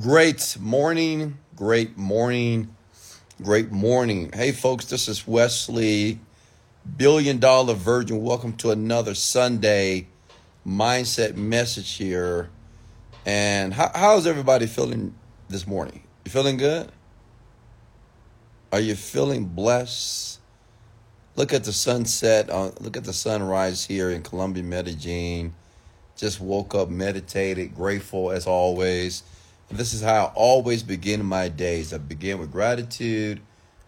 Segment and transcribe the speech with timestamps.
[0.00, 2.74] Great morning, great morning,
[3.42, 4.30] great morning.
[4.32, 6.18] Hey, folks, this is Wesley,
[6.96, 8.22] billion dollar virgin.
[8.22, 10.06] Welcome to another Sunday
[10.66, 12.48] mindset message here.
[13.26, 15.14] And how, how's everybody feeling
[15.50, 16.02] this morning?
[16.24, 16.90] You feeling good?
[18.72, 20.40] Are you feeling blessed?
[21.36, 22.48] Look at the sunset.
[22.48, 25.52] Uh, look at the sunrise here in Colombia, Medellin.
[26.16, 29.22] Just woke up, meditated, grateful as always.
[29.72, 31.94] This is how I always begin my days.
[31.94, 33.40] I begin with gratitude.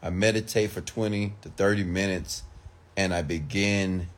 [0.02, 2.43] I meditate for 20 to 30 minutes
[2.97, 4.09] and I begin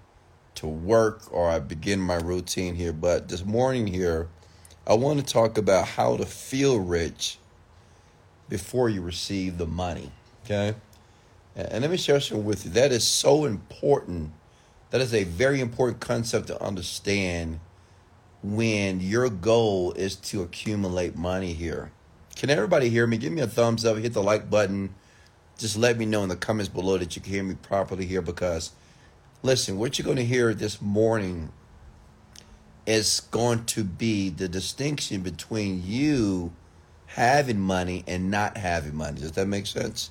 [0.56, 2.92] to work or I begin my routine here.
[2.92, 4.28] But this morning here,
[4.86, 7.38] I want to talk about how to feel rich
[8.48, 10.12] before you receive the money.
[10.44, 10.76] Okay?
[11.56, 12.70] And let me share something with you.
[12.70, 14.30] That is so important.
[14.90, 17.58] That is a very important concept to understand
[18.46, 21.90] when your goal is to accumulate money here.
[22.36, 23.16] Can everybody hear me?
[23.16, 24.94] Give me a thumbs up, hit the like button.
[25.58, 28.22] Just let me know in the comments below that you can hear me properly here
[28.22, 28.70] because
[29.42, 31.50] listen, what you're going to hear this morning
[32.86, 36.52] is going to be the distinction between you
[37.06, 39.20] having money and not having money.
[39.20, 40.10] Does that make sense?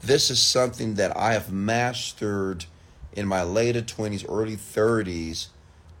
[0.00, 2.64] This is something that I have mastered
[3.12, 5.48] in my later 20s, early 30s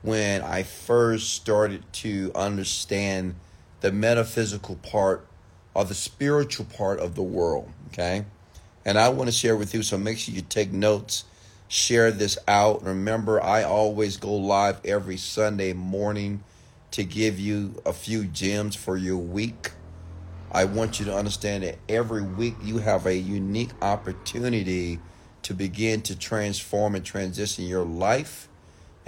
[0.02, 3.34] when I first started to understand
[3.80, 5.26] the metaphysical part
[5.74, 7.70] or the spiritual part of the world.
[7.88, 8.24] Okay.
[8.84, 11.24] And I want to share with you, so make sure you take notes,
[11.66, 12.82] share this out.
[12.82, 16.42] Remember, I always go live every Sunday morning
[16.92, 19.72] to give you a few gems for your week.
[20.50, 24.98] I want you to understand that every week you have a unique opportunity
[25.42, 28.47] to begin to transform and transition your life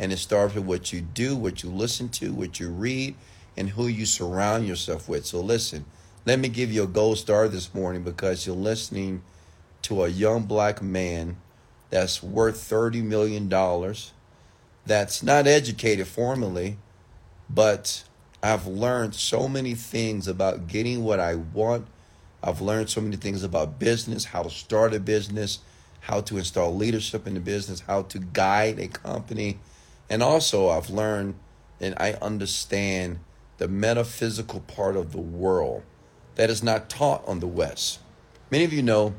[0.01, 3.15] and it starts with what you do, what you listen to, what you read,
[3.55, 5.27] and who you surround yourself with.
[5.27, 5.85] So listen,
[6.25, 9.23] let me give you a gold star this morning because you're listening
[9.83, 11.37] to a young black man
[11.91, 13.51] that's worth $30 million,
[14.87, 16.79] that's not educated formally,
[17.51, 18.03] but
[18.43, 21.87] I've learned so many things about getting what I want.
[22.43, 25.59] I've learned so many things about business, how to start a business,
[26.01, 29.59] how to install leadership in the business, how to guide a company
[30.11, 31.37] and also, I've learned
[31.81, 33.21] and I understand
[33.59, 35.83] the metaphysical part of the world
[36.35, 38.01] that is not taught on the West.
[38.51, 39.15] Many of you know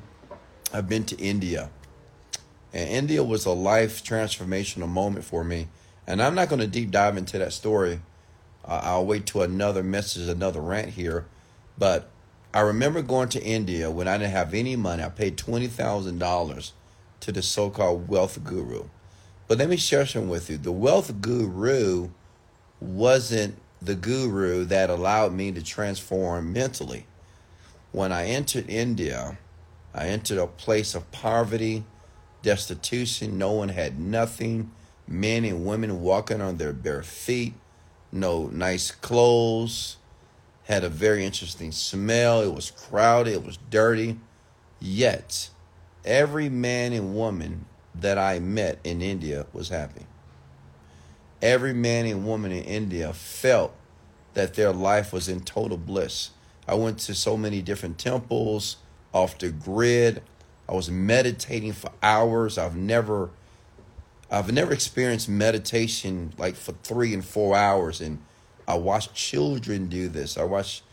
[0.74, 1.70] I've been to India,
[2.74, 5.70] and India was a life transformational moment for me.
[6.08, 8.02] And I'm not going to deep dive into that story.
[8.66, 11.26] Uh, I'll wait to another message, another rant here.
[11.78, 12.10] But
[12.54, 15.04] I remember going to India when I didn't have any money.
[15.04, 16.72] I paid $20,000
[17.22, 18.86] to the so called wealth guru.
[19.52, 20.58] But let me share some with you.
[20.58, 22.12] The wealth guru
[22.80, 27.06] wasn't the guru that allowed me to transform mentally.
[27.92, 29.38] When I entered India,
[29.94, 31.84] I entered a place of poverty,
[32.42, 33.38] destitution.
[33.38, 34.72] No one had nothing.
[35.06, 37.54] Men and women walking on their bare feet,
[38.10, 39.98] no nice clothes,
[40.64, 42.40] had a very interesting smell.
[42.40, 44.18] It was crowded, it was dirty.
[44.80, 45.50] Yet,
[46.06, 47.66] every man and woman
[47.96, 50.06] that I met in India was happy.
[51.42, 53.74] Every man and woman in India felt
[54.34, 56.32] that their life was in total bliss.
[56.68, 58.78] I went to so many different temples
[59.14, 60.22] off the grid.
[60.70, 62.58] I was meditating for hours.
[62.58, 63.32] I've never
[64.30, 68.20] I've never experienced meditation like for 3 and 4 hours and
[68.68, 70.38] I watch children do this.
[70.38, 70.84] I watch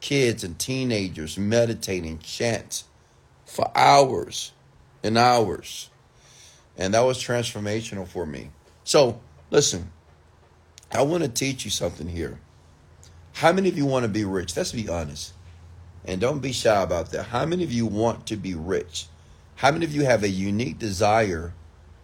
[0.00, 2.84] kids and teenagers meditating chant
[3.44, 4.52] for hours
[5.02, 5.90] and hours.
[6.76, 8.50] And that was transformational for me.
[8.82, 9.20] So,
[9.50, 9.90] listen,
[10.92, 12.38] I want to teach you something here.
[13.34, 14.56] How many of you want to be rich?
[14.56, 15.32] Let's be honest.
[16.04, 17.26] And don't be shy about that.
[17.26, 19.06] How many of you want to be rich?
[19.56, 21.54] How many of you have a unique desire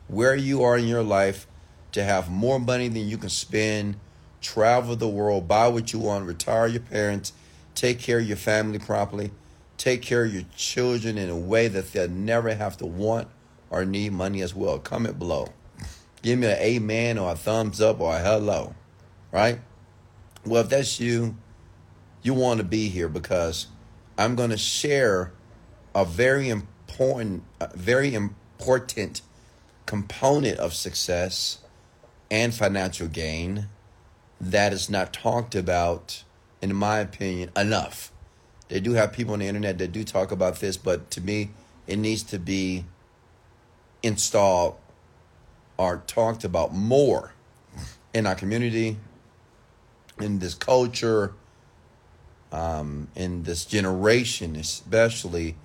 [0.08, 1.46] where you are in your life
[1.92, 3.96] to have more money than you can spend,
[4.40, 7.32] travel the world, buy what you want, retire your parents,
[7.74, 9.30] take care of your family properly,
[9.76, 13.28] take care of your children in a way that they'll never have to want
[13.70, 14.78] or need money as well.
[14.78, 15.48] Comment below.
[16.22, 18.74] Give me an amen or a thumbs up or a hello.
[19.32, 19.60] Right?
[20.44, 21.36] Well, if that's you,
[22.22, 23.68] you want to be here because
[24.18, 25.32] I'm going to share
[25.94, 29.22] a very important, a very important
[29.86, 31.58] component of success
[32.30, 33.68] and financial gain
[34.40, 36.22] that is not talked about,
[36.62, 38.12] in my opinion, enough.
[38.68, 41.50] They do have people on the internet that do talk about this, but to me,
[41.86, 42.84] it needs to be
[44.02, 44.76] installed
[45.78, 47.32] are talked about more
[48.12, 48.96] in our community,
[50.18, 51.32] in this culture,
[52.52, 55.56] um, in this generation, especially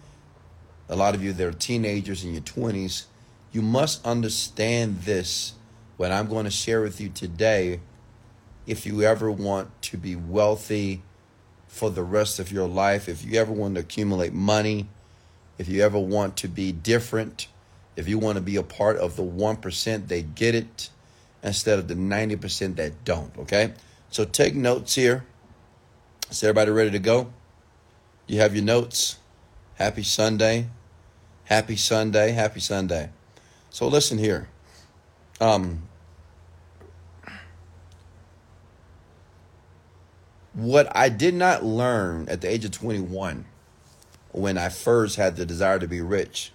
[0.88, 3.06] a lot of you that are teenagers in your 20s,
[3.52, 5.54] you must understand this.
[5.98, 7.80] What I'm going to share with you today,
[8.68, 11.02] if you ever want to be wealthy
[11.68, 14.88] for the rest of your life, if you ever want to accumulate money,
[15.58, 17.48] if you ever want to be different,
[17.96, 20.90] if you want to be a part of the 1% they get it
[21.44, 23.74] instead of the 90% that don't, okay?
[24.10, 25.26] So take notes here.
[26.30, 27.32] Is everybody ready to go?
[28.28, 29.18] You have your notes?
[29.76, 30.68] Happy Sunday.
[31.46, 32.32] Happy Sunday.
[32.32, 33.10] Happy Sunday.
[33.70, 34.50] So listen here.
[35.40, 35.84] Um,
[40.54, 43.46] what I did not learn at the age of 21
[44.32, 46.52] when I first had the desire to be rich,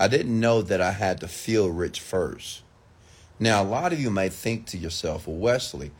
[0.00, 2.62] I didn't know that I had to feel rich first.
[3.38, 5.90] Now, a lot of you may think to yourself, well, Wesley,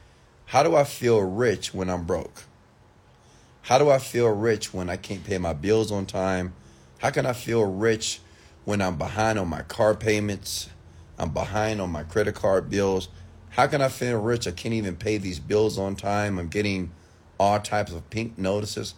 [0.46, 2.44] how do I feel rich when I'm broke?
[3.60, 6.54] How do I feel rich when I can't pay my bills on time?
[6.96, 8.20] How can I feel rich
[8.64, 10.70] when I'm behind on my car payments?
[11.18, 13.10] I'm behind on my credit card bills.
[13.50, 14.48] How can I feel rich?
[14.48, 16.38] I can't even pay these bills on time.
[16.38, 16.90] I'm getting
[17.38, 18.94] all types of pink notices.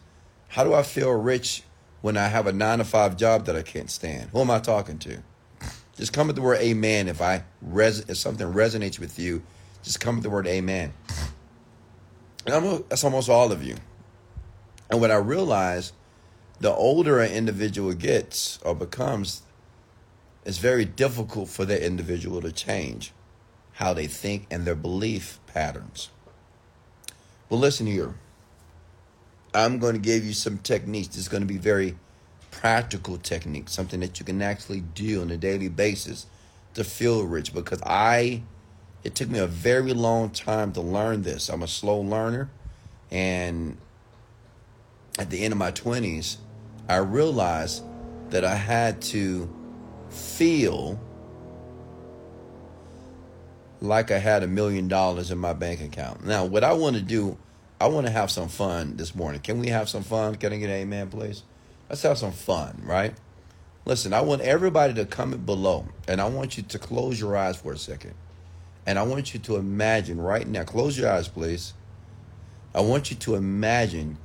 [0.47, 1.65] How do I feel rich
[2.03, 4.31] when I have a nine to five job that I can't stand?
[4.31, 5.23] Who am I talking to?
[5.97, 9.43] Just come with the word amen if I res- if something resonates with you.
[9.83, 10.93] Just come with the word amen.
[12.47, 13.77] And that's almost all of you.
[14.91, 15.93] And what I realize,
[16.61, 19.43] the older an individual gets or becomes,
[20.45, 23.13] it's very difficult for that individual to change
[23.75, 26.11] how they think and their belief patterns.
[27.49, 28.15] Well, listen here.
[29.55, 31.09] I'm going to give you some techniques.
[31.09, 31.97] This is going to be very
[32.51, 36.27] practical techniques, something that you can actually do on a daily basis
[36.75, 37.53] to feel rich.
[37.53, 38.43] Because I,
[39.05, 41.49] it took me a very long time to learn this.
[41.49, 42.51] I'm a slow learner,
[43.11, 43.77] and
[45.19, 46.37] at the end of my 20s,
[46.89, 47.85] I realized
[48.31, 49.53] that I had to
[50.09, 50.99] feel
[53.81, 56.25] like I had a million dollars in my bank account.
[56.25, 57.37] Now, what I want to do,
[57.83, 59.41] I want to have some fun this morning.
[59.41, 60.37] Can we have some fun?
[60.37, 61.43] Can I get an amen, please?
[61.91, 63.13] Let's have some fun, right?
[63.85, 67.57] Listen, I want everybody to comment below, and I want you to close your eyes
[67.57, 68.15] for a second.
[68.87, 71.75] And I want you to imagine right now, close your eyes, please.
[72.73, 74.17] I want you to imagine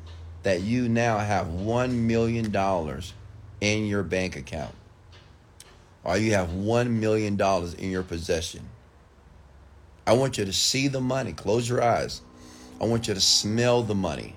[0.44, 2.56] that you now have $1 million
[3.60, 4.75] in your bank account,
[6.03, 7.42] or you have $1 million
[7.80, 8.69] in your possession.
[10.06, 11.33] I want you to see the money.
[11.33, 12.21] Close your eyes.
[12.79, 14.35] I want you to smell the money.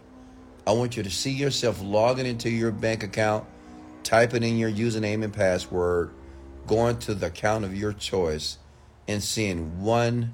[0.66, 3.44] I want you to see yourself logging into your bank account,
[4.02, 6.10] typing in your username and password,
[6.66, 8.58] going to the account of your choice,
[9.08, 10.31] and seeing $1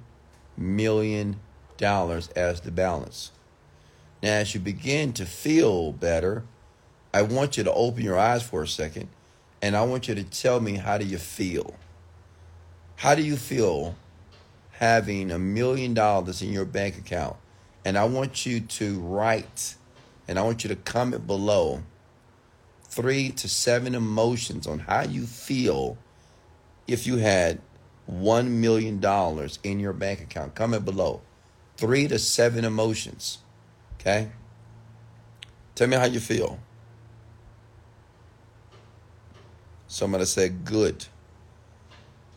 [0.56, 1.40] million
[1.80, 3.32] as the balance.
[4.22, 6.44] Now, as you begin to feel better,
[7.12, 9.08] I want you to open your eyes for a second
[9.62, 11.74] and I want you to tell me how do you feel?
[12.96, 13.96] How do you feel
[14.72, 17.36] having a million dollars in your bank account?
[17.86, 19.76] And I want you to write
[20.26, 21.84] and I want you to comment below
[22.82, 25.96] three to seven emotions on how you feel
[26.88, 27.60] if you had
[28.10, 29.00] $1 million
[29.62, 30.56] in your bank account.
[30.56, 31.20] Comment below.
[31.76, 33.38] Three to seven emotions.
[34.00, 34.32] Okay?
[35.76, 36.58] Tell me how you feel.
[39.86, 41.06] Somebody said, good.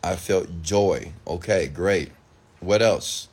[0.00, 1.12] I felt joy.
[1.26, 2.12] Okay, great.
[2.60, 3.29] What else?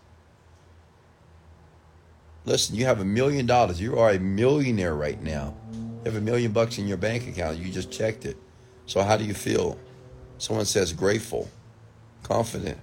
[2.48, 3.82] Listen, you have a million dollars.
[3.82, 5.54] You are a millionaire right now.
[5.74, 7.58] You have a million bucks in your bank account.
[7.58, 8.38] You just checked it.
[8.86, 9.77] So, how do you feel?
[10.38, 11.50] Someone says grateful,
[12.24, 12.77] confident.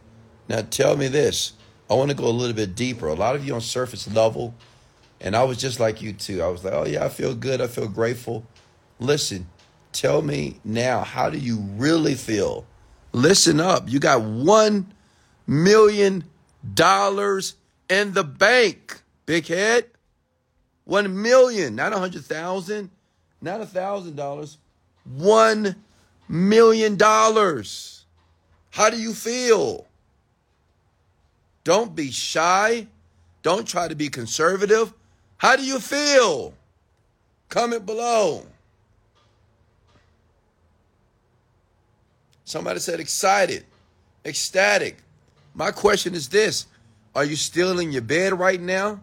[0.51, 1.55] Now, tell me this.
[1.91, 3.09] I want to go a little bit deeper.
[3.09, 4.55] A lot of you on surface level,
[5.19, 6.43] and I was just like you too.
[6.43, 7.63] I was like, oh, yeah, I feel good.
[7.63, 8.45] I feel grateful.
[8.99, 9.47] Listen,
[9.93, 12.67] tell me now, how do you really feel?
[13.13, 13.91] Listen up.
[13.91, 14.85] You got $1
[15.47, 16.25] million
[17.89, 19.01] in the bank.
[19.27, 19.87] Big head.
[20.85, 22.91] One million, not a hundred thousand,
[23.41, 24.59] not a thousand dollars.
[25.05, 25.77] One
[26.29, 28.05] million dollars.
[28.71, 29.87] How do you feel?
[31.63, 32.87] Don't be shy.
[33.43, 34.93] Don't try to be conservative.
[35.39, 36.55] How do you feel?
[37.49, 38.47] Comment below.
[42.45, 43.65] Somebody said excited,
[44.25, 44.99] ecstatic.
[45.55, 46.67] My question is this
[47.15, 49.01] Are you still in your bed right now?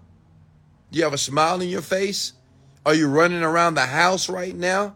[0.91, 2.33] Do you have a smile on your face?
[2.85, 4.95] Are you running around the house right now?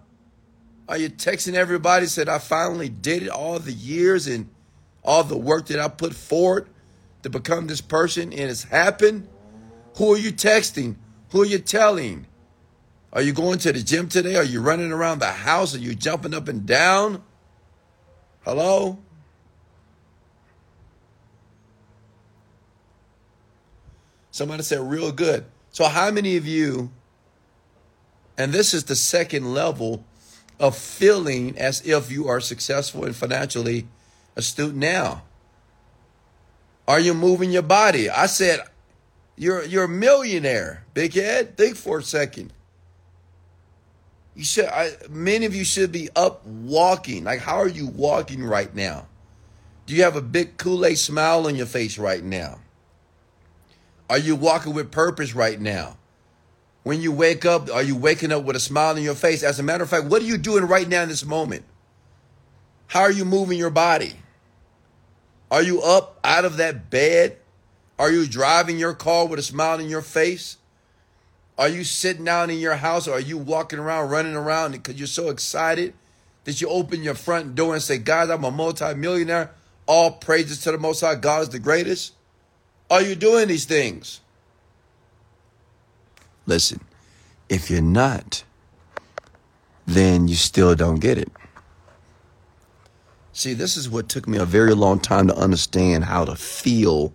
[0.90, 4.50] Are you texting everybody said I finally did it all the years and
[5.04, 6.68] all the work that I put forward
[7.24, 9.28] to become this person and it's happened?
[9.98, 10.96] Who are you texting?
[11.32, 12.28] Who are you telling?
[13.14, 14.36] Are you going to the gym today?
[14.36, 15.74] Are you running around the house?
[15.74, 17.24] Are you jumping up and down?
[18.44, 19.00] Hello?
[24.32, 25.46] Somebody said, real good.
[25.76, 26.90] So, how many of you,
[28.38, 30.06] and this is the second level
[30.58, 33.86] of feeling as if you are successful and financially
[34.38, 35.24] astute now?
[36.88, 38.10] Are you moving your body?
[38.10, 38.62] I said,
[39.36, 41.58] you're, you're a millionaire, big head.
[41.58, 42.54] Think for a second.
[44.34, 44.68] You should.
[44.68, 47.26] I, many of you should be up walking.
[47.26, 49.08] Like, how are you walking right now?
[49.88, 52.60] Do you have a big Kool Aid smile on your face right now?
[54.10, 55.98] Are you walking with purpose right now?
[56.84, 59.42] When you wake up, are you waking up with a smile on your face?
[59.42, 61.64] As a matter of fact, what are you doing right now in this moment?
[62.88, 64.14] How are you moving your body?
[65.50, 67.38] Are you up out of that bed?
[67.98, 70.58] Are you driving your car with a smile on your face?
[71.58, 74.96] Are you sitting down in your house or are you walking around, running around because
[74.96, 75.94] you're so excited
[76.44, 79.52] that you open your front door and say, God, I'm a multimillionaire.
[79.88, 81.16] All praises to the Most High.
[81.16, 82.14] God is the greatest.
[82.90, 84.22] Are you doing these things?
[86.46, 86.80] Listen,
[87.50, 88.44] if you're not,
[89.86, 91.32] then you still don't get it.
[93.34, 97.12] See, this is what took me a very long time to understand how to feel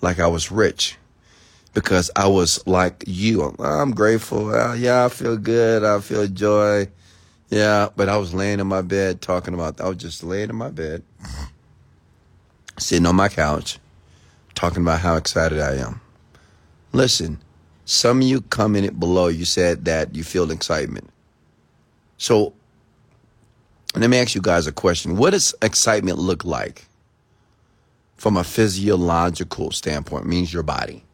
[0.00, 0.98] like I was rich
[1.72, 3.54] because I was like you.
[3.58, 4.54] I'm grateful.
[4.54, 5.84] Uh, yeah, I feel good.
[5.84, 6.88] I feel joy.
[7.48, 10.56] Yeah, but I was laying in my bed talking about, I was just laying in
[10.56, 11.02] my bed,
[12.78, 13.78] sitting on my couch,
[14.54, 16.00] talking about how excited I am.
[16.92, 17.40] Listen,
[17.84, 21.08] some of you commented below, you said that you feel excitement.
[22.18, 22.52] So
[23.94, 25.16] let me ask you guys a question.
[25.16, 26.86] What does excitement look like
[28.16, 30.24] from a physiological standpoint?
[30.24, 31.04] It means your body.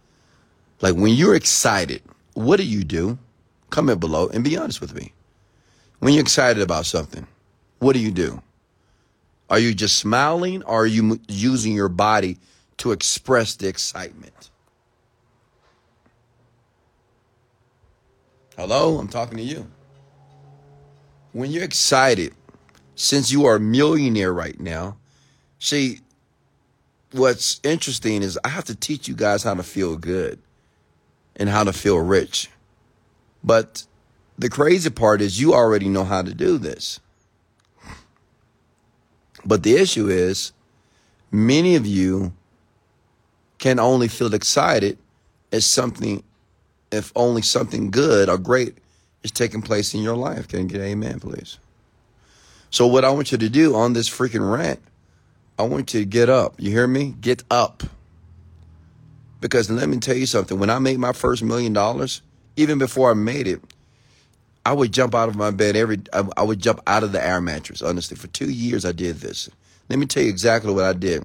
[0.81, 2.03] Like when you're excited,
[2.35, 3.19] what do you do?
[3.71, 5.13] Comment below and be honest with me.
[5.99, 7.27] When you're excited about something,
[7.81, 8.41] what do you do?
[9.51, 12.39] Are you just smiling or are you using your body
[12.79, 14.51] to express the excitement?
[18.57, 19.71] Hello, I'm talking to you.
[21.33, 22.35] When you're excited,
[22.95, 24.97] since you are a millionaire right now,
[25.61, 26.01] see,
[27.13, 30.41] what's interesting is I have to teach you guys how to feel good
[31.37, 32.51] and how to feel rich.
[33.45, 33.87] But
[34.37, 36.99] the crazy part is you already know how to do this.
[39.45, 40.53] But the issue is
[41.31, 42.33] many of you
[43.59, 44.99] can only feel excited
[45.51, 46.23] if something
[46.91, 48.79] if only something good or great
[49.23, 50.49] is taking place in your life.
[50.49, 51.59] Can you get amen, please?
[52.71, 54.81] So what I want you to do on this freaking rant,
[55.59, 56.55] I want you to get up.
[56.59, 57.15] You hear me?
[57.21, 57.83] Get up.
[59.41, 60.59] Because let me tell you something.
[60.59, 62.23] When I made my first million dollars,
[62.57, 63.61] even before I made it,
[64.67, 65.99] I would jump out of my bed every.
[66.13, 67.81] I would jump out of the air mattress.
[67.81, 69.49] Honestly, for two years I did this.
[69.89, 71.25] Let me tell you exactly what I did.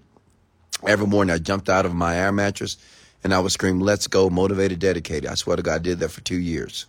[0.86, 2.78] Every morning I jumped out of my air mattress
[3.24, 5.30] and I would scream, "Let's go!" Motivated, dedicated.
[5.30, 6.86] I swear to God, I did that for two years.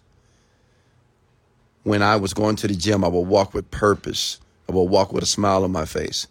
[1.84, 4.40] When I was going to the gym, I would walk with purpose.
[4.68, 6.26] I would walk with a smile on my face.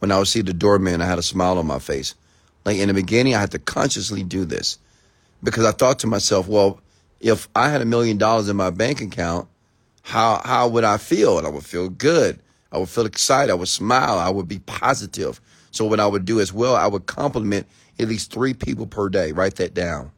[0.00, 2.14] When I would see the doorman, I had a smile on my face.
[2.64, 4.78] Like in the beginning, I had to consciously do this
[5.42, 6.80] because I thought to myself, well,
[7.20, 9.48] if I had a million dollars in my bank account,
[10.02, 11.38] how how would I feel?
[11.38, 12.40] And I would feel good.
[12.72, 13.50] I would feel excited.
[13.50, 14.18] I would smile.
[14.18, 15.40] I would be positive.
[15.76, 17.66] So what I would do as well, I would compliment
[17.98, 19.32] at least three people per day.
[19.32, 20.10] Write that down.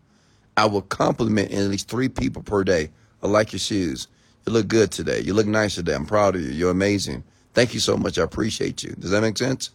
[0.56, 2.90] I would compliment at least three people per day.
[3.22, 4.06] I like your shoes.
[4.46, 5.20] You look good today.
[5.20, 5.94] You look nice today.
[5.94, 6.50] I'm proud of you.
[6.50, 7.24] You're amazing.
[7.54, 8.18] Thank you so much.
[8.18, 8.94] I appreciate you.
[9.00, 9.70] Does that make sense?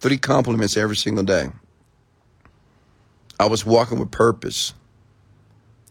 [0.00, 1.48] Three compliments every single day.
[3.38, 4.74] I was walking with purpose.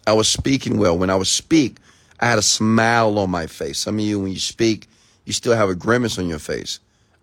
[0.06, 0.96] I was speaking well.
[0.96, 1.78] When I would speak,
[2.20, 3.80] I had a smile on my face.
[3.80, 4.88] Some of you, when you speak,
[5.26, 6.80] you still have a grimace on your face.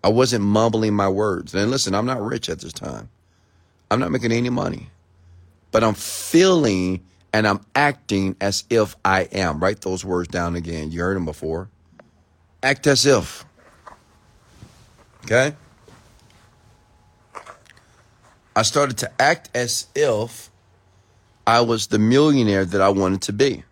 [0.07, 1.53] I wasn't mumbling my words.
[1.53, 3.09] And listen, I'm not rich at this time.
[3.91, 4.87] I'm not making any money.
[5.71, 9.59] But I'm feeling and I'm acting as if I am.
[9.59, 10.93] Write those words down again.
[10.93, 11.67] You heard them before.
[12.63, 13.43] Act as if.
[15.25, 15.53] Okay?
[18.55, 20.49] I started to act as if
[21.45, 23.65] I was the millionaire that I wanted to be.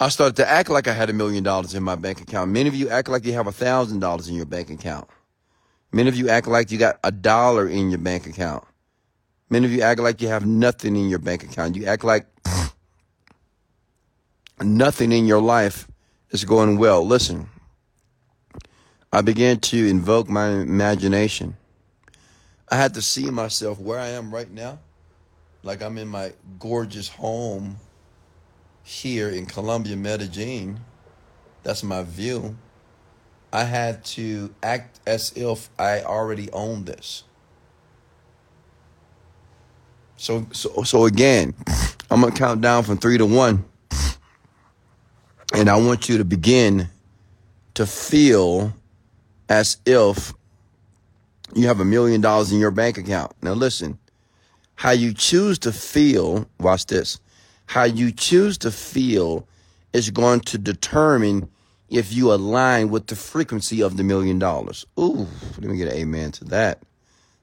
[0.00, 2.50] I started to act like I had a million dollars in my bank account.
[2.50, 5.08] Many of you act like you have a thousand dollars in your bank account.
[5.92, 8.64] Many of you act like you got a dollar in your bank account.
[9.48, 11.76] Many of you act like you have nothing in your bank account.
[11.76, 12.26] You act like
[14.60, 15.86] nothing in your life
[16.30, 17.06] is going well.
[17.06, 17.48] Listen,
[19.12, 21.56] I began to invoke my imagination.
[22.68, 24.80] I had to see myself where I am right now,
[25.62, 27.76] like I'm in my gorgeous home
[28.84, 30.78] here in Colombia, Medellin,
[31.62, 32.56] that's my view.
[33.52, 37.24] I had to act as if I already owned this.
[40.16, 41.54] So, so, so again,
[42.10, 43.64] I'm gonna count down from three to one,
[45.54, 46.88] and I want you to begin
[47.74, 48.72] to feel
[49.48, 50.32] as if
[51.54, 53.32] you have a million dollars in your bank account.
[53.42, 53.98] Now, listen,
[54.76, 57.20] how you choose to feel, watch this,
[57.66, 59.46] how you choose to feel
[59.92, 61.48] is going to determine
[61.88, 64.86] if you align with the frequency of the million dollars.
[64.98, 65.26] Ooh,
[65.58, 66.82] let me get an amen to that.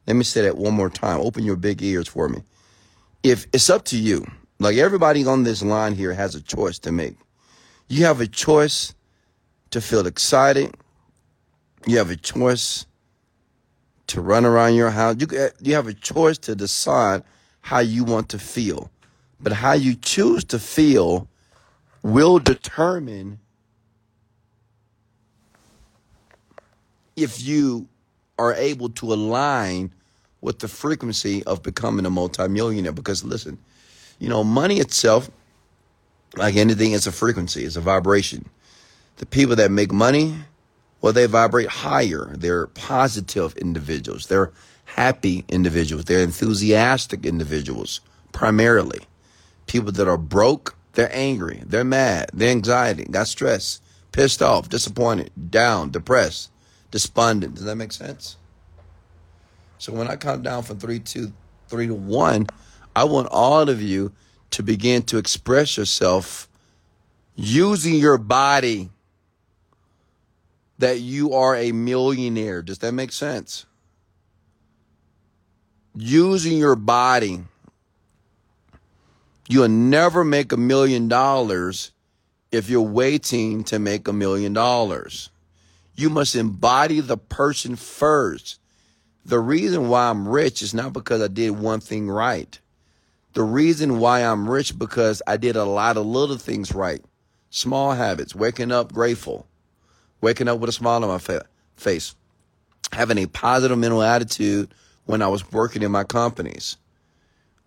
[0.07, 1.21] Let me say that one more time.
[1.21, 2.43] Open your big ears for me.
[3.23, 4.25] If it's up to you,
[4.59, 7.15] like everybody on this line here has a choice to make.
[7.87, 8.93] You have a choice
[9.71, 10.75] to feel excited.
[11.87, 12.85] You have a choice
[14.07, 15.15] to run around your house.
[15.19, 17.23] You, uh, you have a choice to decide
[17.61, 18.89] how you want to feel.
[19.41, 21.27] But how you choose to feel
[22.03, 23.39] will determine
[27.15, 27.87] if you
[28.37, 29.93] are able to align
[30.41, 32.91] with the frequency of becoming a multimillionaire.
[32.91, 33.57] Because listen,
[34.19, 35.29] you know, money itself,
[36.35, 38.49] like anything, it's a frequency, it's a vibration.
[39.17, 40.35] The people that make money,
[41.01, 42.31] well, they vibrate higher.
[42.35, 44.27] They're positive individuals.
[44.27, 44.51] They're
[44.85, 46.05] happy individuals.
[46.05, 49.01] They're enthusiastic individuals, primarily.
[49.71, 53.79] People that are broke, they're angry, they're mad, they're anxiety, got stress,
[54.11, 56.51] pissed off, disappointed, down, depressed,
[56.91, 57.55] despondent.
[57.55, 58.35] Does that make sense?
[59.77, 61.31] So when I count down from three to
[61.69, 62.47] three to one,
[62.97, 64.11] I want all of you
[64.49, 66.49] to begin to express yourself
[67.37, 68.89] using your body
[70.79, 72.61] that you are a millionaire.
[72.61, 73.65] Does that make sense?
[75.95, 77.45] Using your body.
[79.51, 81.91] You'll never make a million dollars
[82.53, 85.29] if you're waiting to make a million dollars.
[85.93, 88.61] You must embody the person first.
[89.25, 92.57] The reason why I'm rich is not because I did one thing right.
[93.33, 97.03] The reason why I'm rich because I did a lot of little things right.
[97.49, 99.47] Small habits, waking up grateful,
[100.21, 102.15] waking up with a smile on my fa- face,
[102.93, 106.77] having a positive mental attitude when I was working in my companies.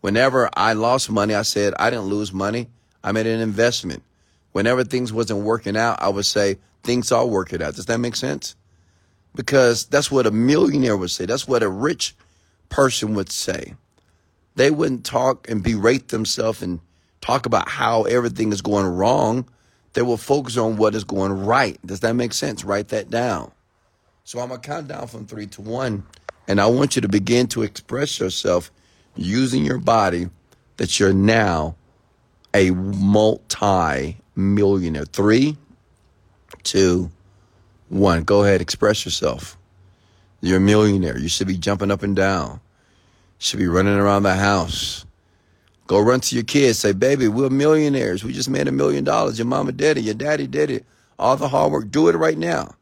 [0.04, 2.68] Whenever I lost money, I said, I didn't lose money.
[3.02, 4.02] I made an investment.
[4.52, 7.76] Whenever things wasn't working out, I would say, things are working out.
[7.76, 8.54] Does that make sense?
[9.34, 11.24] Because that's what a millionaire would say.
[11.24, 12.14] That's what a rich
[12.68, 13.76] person would say.
[14.56, 16.80] They wouldn't talk and berate themselves and
[17.22, 19.48] talk about how everything is going wrong.
[19.94, 21.78] They will focus on what is going right.
[21.86, 22.62] Does that make sense?
[22.62, 23.52] Write that down.
[24.24, 26.04] So I'm going to count down from three to one.
[26.46, 28.70] And I want you to begin to express yourself
[29.16, 30.28] using your body
[30.76, 31.76] that you're now
[32.54, 35.04] a multi millionaire.
[35.04, 35.56] Three,
[36.62, 37.10] two,
[37.88, 38.24] one.
[38.24, 39.56] Go ahead, express yourself.
[40.40, 41.18] You're a millionaire.
[41.18, 42.60] You should be jumping up and down You
[43.38, 45.06] should be running around the house.
[45.86, 46.78] Go run to your kids.
[46.80, 48.24] Say, baby, we're millionaires.
[48.24, 49.38] We just made a million dollars.
[49.38, 50.02] Your mama did it.
[50.04, 50.86] Your daddy did it.
[51.18, 51.90] All the hard work.
[51.90, 52.74] Do it right now.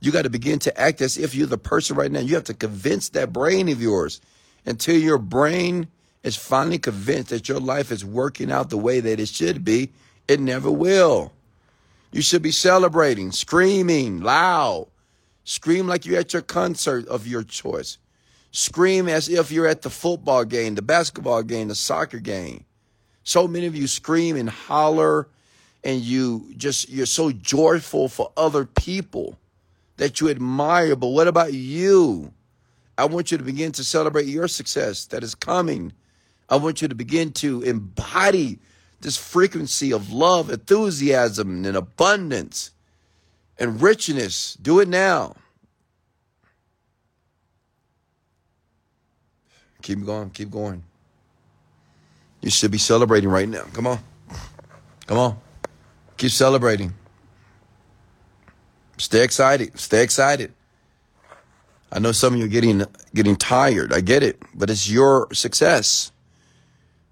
[0.00, 2.20] You got to begin to act as if you're the person right now.
[2.20, 4.20] You have to convince that brain of yours
[4.66, 5.88] until your brain
[6.22, 9.90] is finally convinced that your life is working out the way that it should be.
[10.28, 11.32] It never will.
[12.12, 14.88] You should be celebrating, screaming loud.
[15.44, 17.98] Scream like you're at your concert of your choice.
[18.52, 22.64] Scream as if you're at the football game, the basketball game, the soccer game.
[23.22, 25.28] So many of you scream and holler
[25.84, 29.38] and you just, you're so joyful for other people
[29.96, 30.96] that you admire.
[30.96, 32.32] But what about you?
[33.00, 35.94] I want you to begin to celebrate your success that is coming.
[36.50, 38.58] I want you to begin to embody
[39.00, 42.72] this frequency of love, enthusiasm, and abundance
[43.58, 44.54] and richness.
[44.60, 45.34] Do it now.
[49.80, 50.28] Keep going.
[50.28, 50.84] Keep going.
[52.42, 53.62] You should be celebrating right now.
[53.72, 53.98] Come on.
[55.06, 55.38] Come on.
[56.18, 56.92] Keep celebrating.
[58.98, 59.78] Stay excited.
[59.78, 60.52] Stay excited.
[61.92, 63.92] I know some of you are getting getting tired.
[63.92, 66.12] I get it, but it's your success.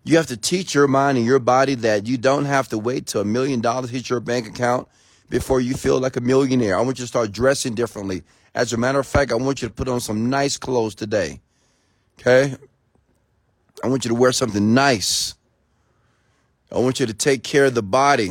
[0.05, 3.07] You have to teach your mind and your body that you don't have to wait
[3.07, 4.89] till a million dollars hits your bank account
[5.29, 6.79] before you feel like a millionaire.
[6.79, 8.23] I want you to start dressing differently.
[8.55, 11.41] As a matter of fact, I want you to put on some nice clothes today.
[12.19, 12.57] Okay?
[13.83, 15.35] I want you to wear something nice.
[16.73, 18.31] I want you to take care of the body,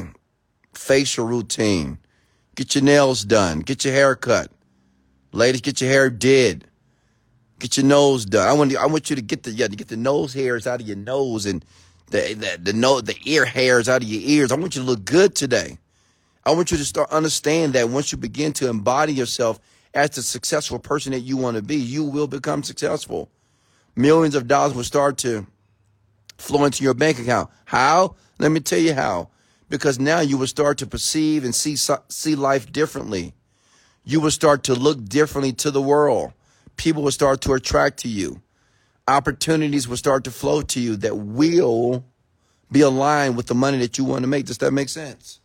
[0.73, 1.99] facial routine.
[2.55, 3.59] Get your nails done.
[3.59, 4.51] Get your hair cut.
[5.31, 6.65] Ladies, get your hair did.
[7.59, 8.47] Get your nose done.
[8.47, 10.79] I want I want you to get the yeah, to get the nose hairs out
[10.79, 11.65] of your nose and
[12.11, 14.51] the the the, no, the ear hairs out of your ears.
[14.51, 15.77] I want you to look good today.
[16.45, 19.59] I want you to start understand that once you begin to embody yourself
[19.93, 23.29] as the successful person that you want to be, you will become successful.
[23.95, 25.47] Millions of dollars will start to
[26.37, 27.49] flow into your bank account.
[27.65, 28.15] How?
[28.37, 29.29] Let me tell you how.
[29.69, 33.33] Because now you will start to perceive and see see life differently.
[34.07, 36.31] You will start to look differently to the world.
[36.77, 38.41] People will start to attract to you.
[39.05, 42.05] Opportunities will start to flow to you that will
[42.71, 44.45] be aligned with the money that you want to make.
[44.45, 45.41] Does that make sense?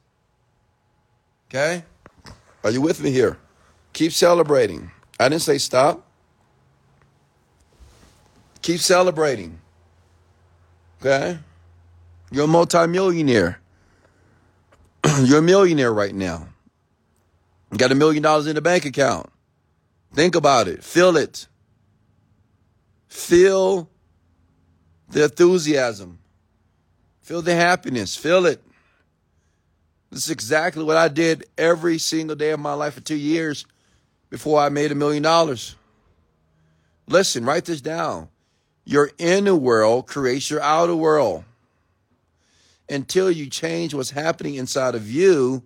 [1.48, 1.82] Okay?
[2.62, 3.36] Are you with me here?
[3.94, 4.92] Keep celebrating.
[5.18, 6.06] I didn't say stop.
[8.62, 9.58] Keep celebrating.
[11.00, 11.36] Okay?
[12.30, 13.60] You're a multimillionaire.
[15.24, 16.51] You're a millionaire right now.
[17.76, 19.30] Got a million dollars in the bank account.
[20.14, 20.84] Think about it.
[20.84, 21.46] Feel it.
[23.08, 23.88] Feel
[25.08, 26.18] the enthusiasm.
[27.22, 28.16] Feel the happiness.
[28.16, 28.62] Feel it.
[30.10, 33.64] This is exactly what I did every single day of my life for two years
[34.28, 35.74] before I made a million dollars.
[37.06, 38.28] Listen, write this down.
[38.84, 41.44] Your inner world creates your outer world.
[42.88, 45.62] Until you change what's happening inside of you,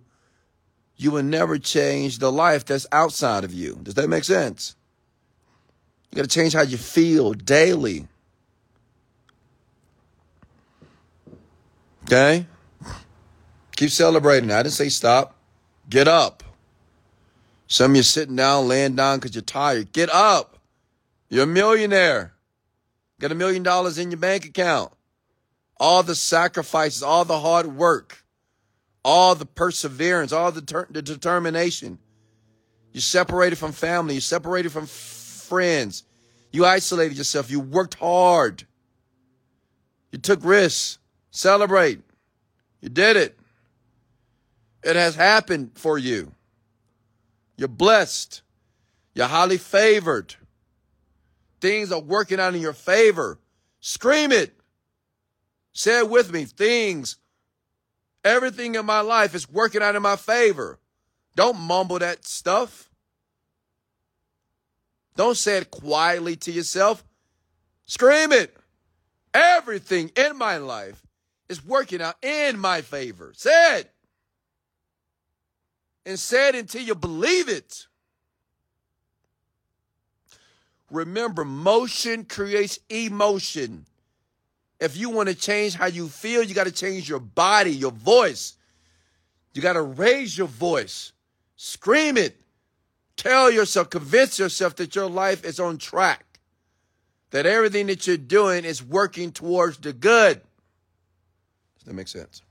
[0.97, 3.79] you will never change the life that's outside of you.
[3.83, 4.75] Does that make sense?
[6.11, 8.07] You got to change how you feel daily.
[12.03, 12.45] Okay?
[13.75, 14.51] Keep celebrating.
[14.51, 15.35] I didn't say stop.
[15.87, 16.43] Get up.
[17.67, 19.91] Some of you sitting down, laying down because you're tired.
[19.91, 20.57] Get up.
[21.29, 22.33] You're a millionaire.
[23.19, 24.93] Got a million dollars in your bank account.
[25.79, 28.23] All the sacrifices, all the hard work,
[29.07, 31.97] all the perseverance, all the, ter- the determination.
[32.91, 34.15] You separated from family.
[34.15, 36.03] You separated from f- friends.
[36.51, 37.49] You isolated yourself.
[37.49, 38.65] You worked hard.
[40.11, 40.99] You took risks.
[41.31, 42.01] Celebrate.
[42.81, 43.39] You did it.
[44.83, 46.33] It has happened for you.
[47.55, 48.41] You're blessed.
[49.15, 50.35] You're highly favored.
[51.61, 53.39] Things are working out in your favor.
[53.79, 54.53] Scream it.
[55.71, 56.43] Say it with me.
[56.43, 57.15] Things,
[58.23, 60.79] everything in my life is working out in my favor.
[61.35, 62.89] Don't mumble that stuff.
[65.15, 67.03] Don't say it quietly to yourself.
[67.85, 68.55] Scream it.
[69.33, 71.01] Everything in my life
[71.49, 73.33] is working out in my favor.
[73.35, 73.91] Say it
[76.07, 77.85] and say it until you believe it.
[80.89, 83.85] Remember, motion creates emotion.
[84.79, 87.91] If you want to change how you feel, you got to change your body, your
[87.91, 88.53] voice.
[89.53, 91.13] You got to raise your voice.
[91.55, 92.39] Scream it.
[93.15, 96.39] Tell yourself, convince yourself that your life is on track,
[97.31, 100.39] that everything that you're doing is working towards the good.
[101.79, 102.43] Does that make sense?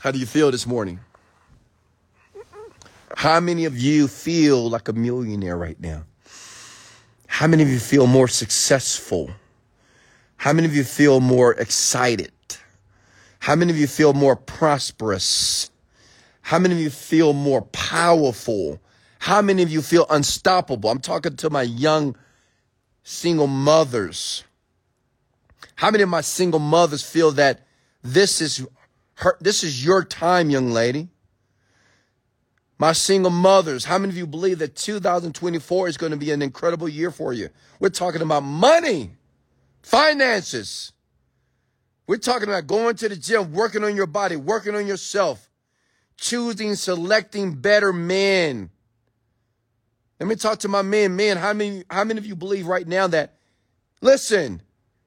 [0.00, 1.00] How do you feel this morning?
[3.16, 6.04] How many of you feel like a millionaire right now?
[7.30, 9.30] How many of you feel more successful?
[10.36, 12.32] How many of you feel more excited?
[13.38, 15.70] How many of you feel more prosperous?
[16.42, 18.80] How many of you feel more powerful?
[19.20, 20.90] How many of you feel unstoppable?
[20.90, 22.16] I'm talking to my young
[23.04, 24.42] single mothers.
[25.76, 27.64] How many of my single mothers feel that
[28.02, 28.66] this is
[29.14, 31.08] her, this is your time, young lady.
[32.80, 36.40] My single mothers, how many of you believe that 2024 is going to be an
[36.40, 37.50] incredible year for you?
[37.78, 39.10] We're talking about money,
[39.82, 40.92] finances.
[42.06, 45.50] We're talking about going to the gym, working on your body, working on yourself,
[46.16, 48.70] choosing, selecting better men.
[50.18, 51.14] Let me talk to my men.
[51.16, 53.34] Men, how many, how many of you believe right now that,
[54.00, 54.62] listen,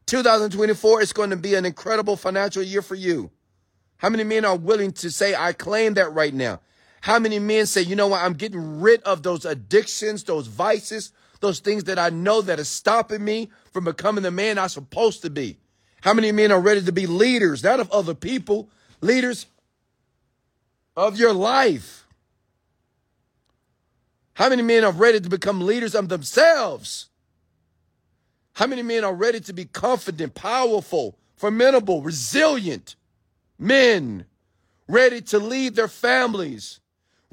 [0.06, 3.32] 2024 is going to be an incredible financial year for you?
[3.98, 6.60] How many men are willing to say, I claim that right now?
[7.04, 11.12] How many men say, you know what, I'm getting rid of those addictions, those vices,
[11.42, 15.22] those things that I know that are stopping me from becoming the man I'm supposed
[15.24, 15.58] to be?
[16.00, 18.70] How many men are ready to be leaders, not of other people,
[19.02, 19.48] leaders
[20.96, 22.08] of your life?
[24.36, 27.10] How many men are ready to become leaders of themselves?
[28.54, 32.96] How many men are ready to be confident, powerful, formidable, resilient?
[33.60, 34.26] men
[34.88, 36.80] ready to lead their families,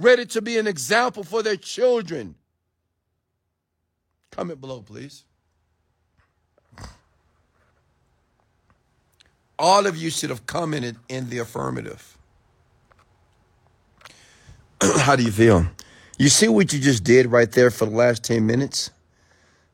[0.00, 2.34] ready to be an example for their children.
[4.30, 5.24] Comment below, please.
[9.58, 12.16] All of you should have commented in the affirmative.
[14.82, 15.66] How do you feel?
[16.18, 18.90] You see what you just did right there for the last 10 minutes?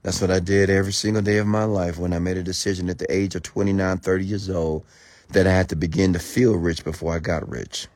[0.03, 2.89] That's what I did every single day of my life when I made a decision
[2.89, 4.85] at the age of 29, 30 years old
[5.31, 7.89] that I had to begin to feel rich before I got rich.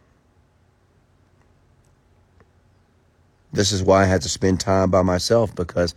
[3.53, 5.95] This is why I had to spend time by myself because,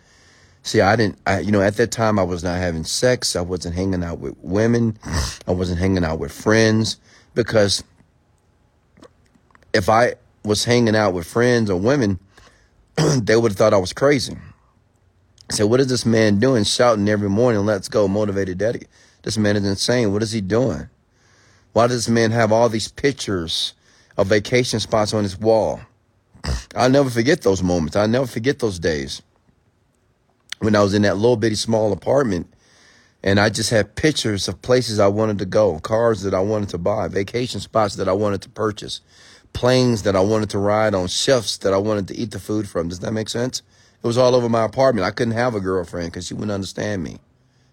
[0.64, 3.36] see, I didn't, I, you know, at that time I was not having sex.
[3.36, 4.98] I wasn't hanging out with women.
[5.48, 6.98] I wasn't hanging out with friends
[7.36, 7.84] because
[9.74, 12.20] if I was hanging out with friends or women,
[13.22, 14.38] they would have thought I was crazy.
[15.52, 18.88] So what is this man doing shouting every morning, let's go, motivated daddy?
[19.24, 20.12] This man is insane.
[20.12, 20.90] What is he doing?
[21.74, 23.74] Why does this man have all these pictures
[24.18, 25.82] of vacation spots on his wall?
[26.76, 27.96] I'll never forget those moments.
[27.96, 29.22] I'll never forget those days
[30.60, 32.48] when I was in that little bitty small apartment
[33.24, 36.70] and I just had pictures of places I wanted to go, cars that I wanted
[36.70, 39.00] to buy, vacation spots that I wanted to purchase,
[39.54, 42.68] planes that I wanted to ride on, chefs that I wanted to eat the food
[42.68, 42.90] from.
[42.90, 43.62] Does that make sense?
[44.04, 45.08] It was all over my apartment.
[45.08, 47.20] I couldn't have a girlfriend because she wouldn't understand me.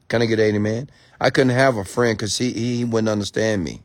[0.09, 0.91] Can I get 80, man?
[1.21, 3.83] I couldn't have a friend because he, he wouldn't understand me.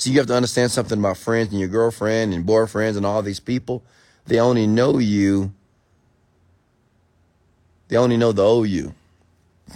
[0.00, 3.20] So you have to understand something about friends and your girlfriend and boyfriends and all
[3.20, 3.84] these people.
[4.24, 5.52] They only know you.
[7.88, 8.94] They only know the old you.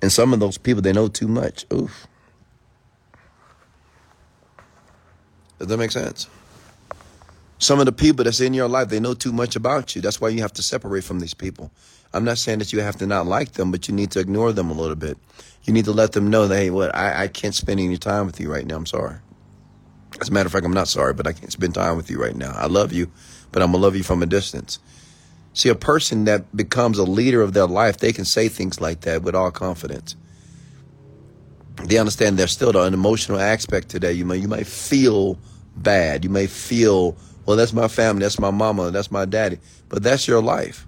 [0.00, 1.66] and some of those people, they know too much.
[1.72, 2.06] Oof.
[5.58, 6.28] Does that make sense?
[7.58, 10.02] Some of the people that's in your life, they know too much about you.
[10.02, 11.72] That's why you have to separate from these people.
[12.14, 14.52] I'm not saying that you have to not like them, but you need to ignore
[14.52, 15.18] them a little bit.
[15.64, 18.26] You need to let them know that, hey, what, I, I can't spend any time
[18.26, 18.76] with you right now.
[18.76, 19.16] I'm sorry.
[20.20, 22.22] As a matter of fact, I'm not sorry, but I can't spend time with you
[22.22, 22.52] right now.
[22.52, 23.10] I love you,
[23.50, 24.78] but I'm going to love you from a distance.
[25.54, 29.02] See, a person that becomes a leader of their life, they can say things like
[29.02, 30.16] that with all confidence.
[31.84, 34.14] They understand there's still an emotional aspect to that.
[34.14, 35.38] You may, you might feel
[35.76, 36.24] bad.
[36.24, 39.58] You may feel well, that's my family, that's my mama, that's my daddy.
[39.88, 40.86] But that's your life.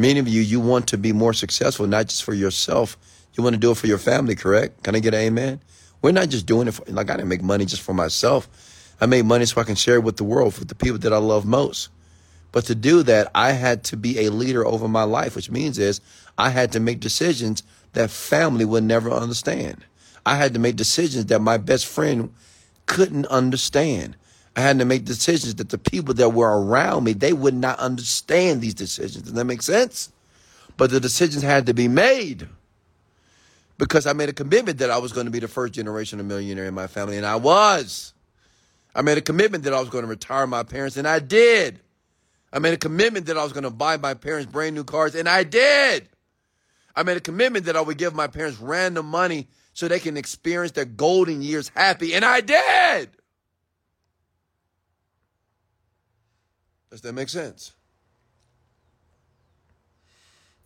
[0.00, 2.96] Many of you, you want to be more successful, not just for yourself.
[3.34, 4.82] You want to do it for your family, correct?
[4.82, 5.60] Can I get an amen?
[6.00, 8.48] We're not just doing it for, like I didn't make money just for myself.
[8.98, 11.12] I made money so I can share it with the world, with the people that
[11.12, 11.90] I love most.
[12.50, 15.78] But to do that, I had to be a leader over my life, which means
[15.78, 16.00] is
[16.38, 19.84] I had to make decisions that family would never understand.
[20.24, 22.32] I had to make decisions that my best friend
[22.86, 24.16] couldn't understand.
[24.56, 27.78] I had to make decisions that the people that were around me, they would not
[27.78, 29.24] understand these decisions.
[29.24, 30.10] Does that make sense?
[30.76, 32.48] But the decisions had to be made
[33.78, 36.26] because I made a commitment that I was going to be the first generation of
[36.26, 38.12] millionaire in my family, and I was.
[38.94, 41.80] I made a commitment that I was going to retire my parents, and I did.
[42.52, 45.14] I made a commitment that I was going to buy my parents brand new cars,
[45.14, 46.08] and I did.
[46.96, 50.16] I made a commitment that I would give my parents random money so they can
[50.16, 53.10] experience their golden years happy, and I did.
[56.90, 57.72] Does that make sense?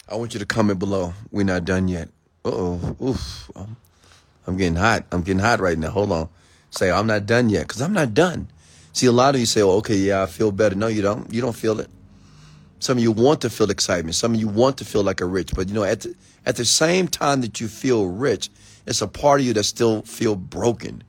[0.09, 1.13] I want you to comment below.
[1.31, 2.09] We're not done yet.
[2.45, 2.97] Oh.
[3.03, 3.51] Oof.
[3.55, 3.77] I'm,
[4.47, 5.05] I'm getting hot.
[5.13, 5.91] I'm getting hot right now.
[5.91, 6.29] Hold on.
[6.71, 8.49] Say, I'm not done yet because I'm not done.
[8.93, 10.75] See, a lot of you say, oh, okay, yeah, I feel better.
[10.75, 11.33] No, you don't.
[11.33, 11.89] You don't feel it.
[12.79, 14.15] Some of you want to feel excitement.
[14.15, 15.53] Some of you want to feel like a rich.
[15.55, 16.15] But, you know, at the,
[16.47, 18.51] at the same time that you feel rich,
[18.87, 21.03] it's a part of you that still feel broken.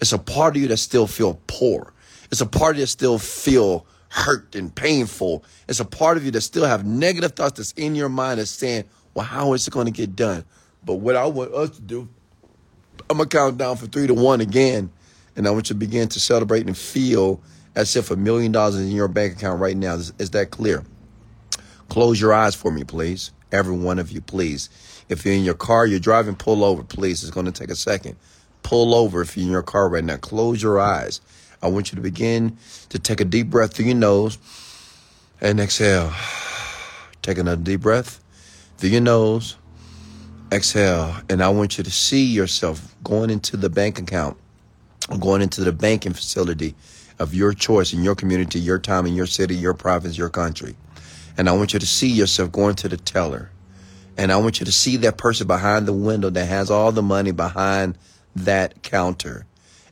[0.00, 1.92] It's a part of you that still feel poor.
[2.30, 5.42] It's a part of you that still feel hurt and painful.
[5.68, 8.50] It's a part of you that still have negative thoughts that's in your mind that's
[8.50, 10.44] saying, well, how is it going to get done?
[10.84, 12.08] But what I want us to do,
[13.08, 14.90] I'm going to count down from three to one again.
[15.34, 17.40] And I want you to begin to celebrate and feel
[17.74, 19.94] as if a million dollars is in your bank account right now.
[19.94, 20.84] Is, is that clear?
[21.88, 23.30] Close your eyes for me, please.
[23.50, 24.68] Every one of you, please.
[25.08, 27.22] If you're in your car, you're driving, pull over, please.
[27.22, 28.16] It's going to take a second.
[28.62, 30.18] Pull over if you're in your car right now.
[30.18, 31.22] Close your eyes.
[31.62, 34.38] I want you to begin to take a deep breath through your nose
[35.40, 36.12] and exhale.
[37.22, 38.20] Take another deep breath
[38.78, 39.56] through your nose.
[40.50, 41.16] Exhale.
[41.30, 44.36] And I want you to see yourself going into the bank account,
[45.20, 46.74] going into the banking facility
[47.18, 50.74] of your choice in your community, your time, in your city, your province, your country.
[51.38, 53.50] And I want you to see yourself going to the teller.
[54.18, 57.02] And I want you to see that person behind the window that has all the
[57.02, 57.96] money behind
[58.34, 59.46] that counter.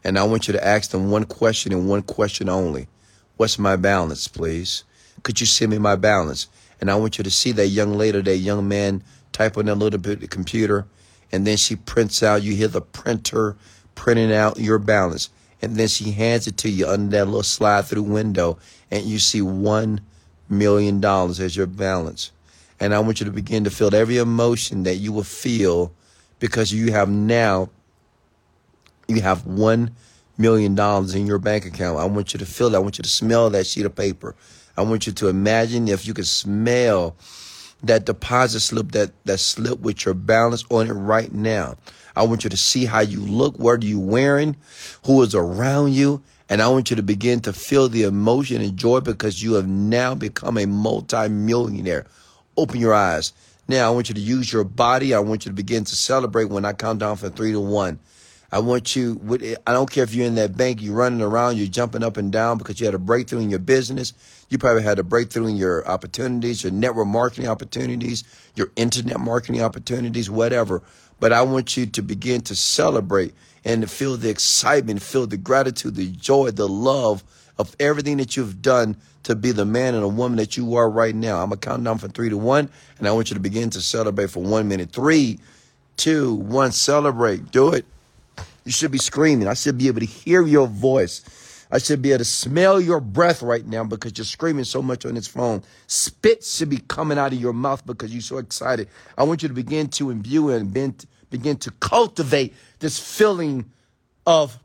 [0.05, 2.89] And I want you to ask them one question and one question only.
[3.37, 4.85] What's my balance, please?
[5.23, 6.49] Could you send me my balance?
[6.81, 9.75] And I want you to see that young lady, that young man type on that
[9.75, 10.87] little bit of the computer.
[11.33, 13.57] And then she prints out, you hear the printer
[13.95, 15.29] printing out your balance.
[15.63, 18.59] And then she hands it to you under that little slide through window.
[18.91, 20.01] And you see $1
[20.49, 22.33] million as your balance.
[22.79, 25.93] And I want you to begin to feel every emotion that you will feel
[26.39, 27.69] because you have now
[29.11, 29.91] you have $1
[30.39, 30.79] million
[31.15, 31.99] in your bank account.
[31.99, 32.79] I want you to feel that.
[32.79, 34.35] I want you to smell that sheet of paper.
[34.77, 37.17] I want you to imagine if you could smell
[37.83, 41.77] that deposit slip, that, that slip with your balance on it right now.
[42.17, 44.57] I want you to see how you look, what are you wearing,
[45.07, 48.77] who is around you, and I want you to begin to feel the emotion and
[48.77, 52.07] joy because you have now become a multi-millionaire.
[52.57, 53.33] Open your eyes.
[53.69, 55.15] Now I want you to use your body.
[55.15, 58.01] I want you to begin to celebrate when I count down from three to one.
[58.53, 59.21] I want you,
[59.65, 62.33] I don't care if you're in that bank, you're running around, you're jumping up and
[62.33, 64.13] down because you had a breakthrough in your business.
[64.49, 68.25] You probably had a breakthrough in your opportunities, your network marketing opportunities,
[68.57, 70.83] your internet marketing opportunities, whatever.
[71.21, 73.35] But I want you to begin to celebrate
[73.65, 77.23] and to feel the excitement, feel the gratitude, the joy, the love
[77.57, 80.91] of everything that you've done to be the man and a woman that you are
[80.91, 81.41] right now.
[81.41, 83.71] I'm going to count down from three to one, and I want you to begin
[83.71, 84.91] to celebrate for one minute.
[84.91, 85.39] Three,
[85.97, 87.53] two, one, celebrate.
[87.53, 87.85] Do it.
[88.71, 89.49] You should be screaming.
[89.49, 91.67] I should be able to hear your voice.
[91.73, 95.05] I should be able to smell your breath right now because you're screaming so much
[95.05, 95.65] on this phone.
[95.89, 98.89] Spit should be coming out of your mouth because you're so excited.
[99.19, 103.73] I want you to begin to imbue and begin to cultivate this feeling
[104.25, 104.57] of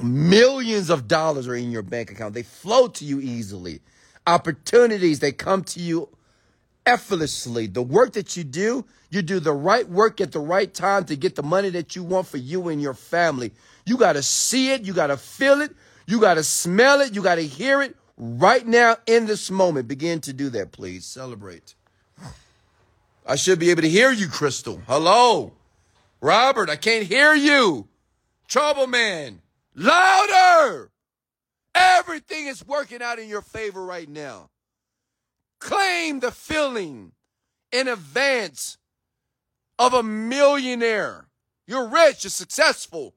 [0.00, 2.32] millions of dollars are in your bank account.
[2.32, 3.82] They flow to you easily.
[4.26, 6.08] Opportunities, they come to you
[6.88, 7.66] effortlessly.
[7.66, 11.16] The work that you do, you do the right work at the right time to
[11.16, 13.52] get the money that you want for you and your family.
[13.84, 14.82] You got to see it.
[14.82, 15.72] You got to feel it.
[16.06, 17.14] You got to smell it.
[17.14, 19.86] You got to hear it right now in this moment.
[19.86, 21.04] Begin to do that, please.
[21.04, 21.74] Celebrate.
[23.26, 24.80] I should be able to hear you, Crystal.
[24.86, 25.52] Hello.
[26.22, 27.86] Robert, I can't hear you.
[28.48, 29.42] Trouble man.
[29.74, 30.90] Louder.
[31.74, 34.48] Everything is working out in your favor right now.
[35.58, 37.12] Claim the feeling
[37.72, 38.78] in advance
[39.78, 41.26] of a millionaire.
[41.66, 43.14] You're rich, you're successful,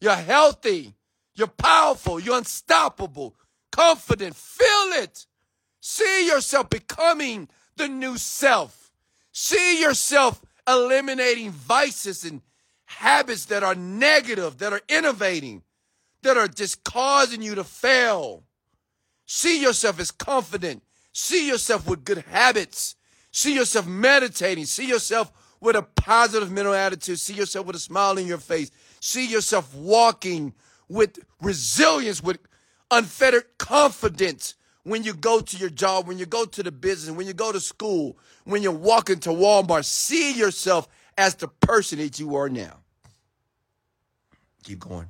[0.00, 0.94] you're healthy,
[1.34, 3.34] you're powerful, you're unstoppable,
[3.72, 4.36] confident.
[4.36, 5.26] Feel it.
[5.80, 8.92] See yourself becoming the new self.
[9.32, 12.40] See yourself eliminating vices and
[12.84, 15.62] habits that are negative, that are innovating,
[16.22, 18.44] that are just causing you to fail.
[19.26, 20.82] See yourself as confident.
[21.14, 22.96] See yourself with good habits.
[23.30, 24.66] See yourself meditating.
[24.66, 27.20] See yourself with a positive mental attitude.
[27.20, 28.72] See yourself with a smile in your face.
[28.98, 30.52] See yourself walking
[30.88, 32.38] with resilience, with
[32.90, 37.28] unfettered confidence when you go to your job, when you go to the business, when
[37.28, 39.84] you go to school, when you're walking to Walmart.
[39.84, 42.78] See yourself as the person that you are now.
[44.64, 45.08] Keep going.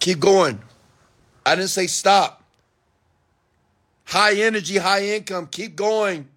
[0.00, 0.60] Keep going.
[1.46, 2.43] I didn't say stop.
[4.14, 5.48] High energy, high income.
[5.48, 6.28] Keep going.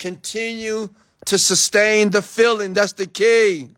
[0.00, 0.90] Continue
[1.26, 2.74] to sustain the feeling.
[2.74, 3.68] That's the key.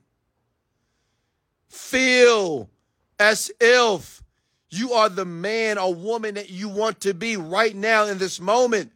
[1.68, 2.70] Feel
[3.18, 4.22] as if
[4.70, 8.40] you are the man or woman that you want to be right now in this
[8.40, 8.90] moment.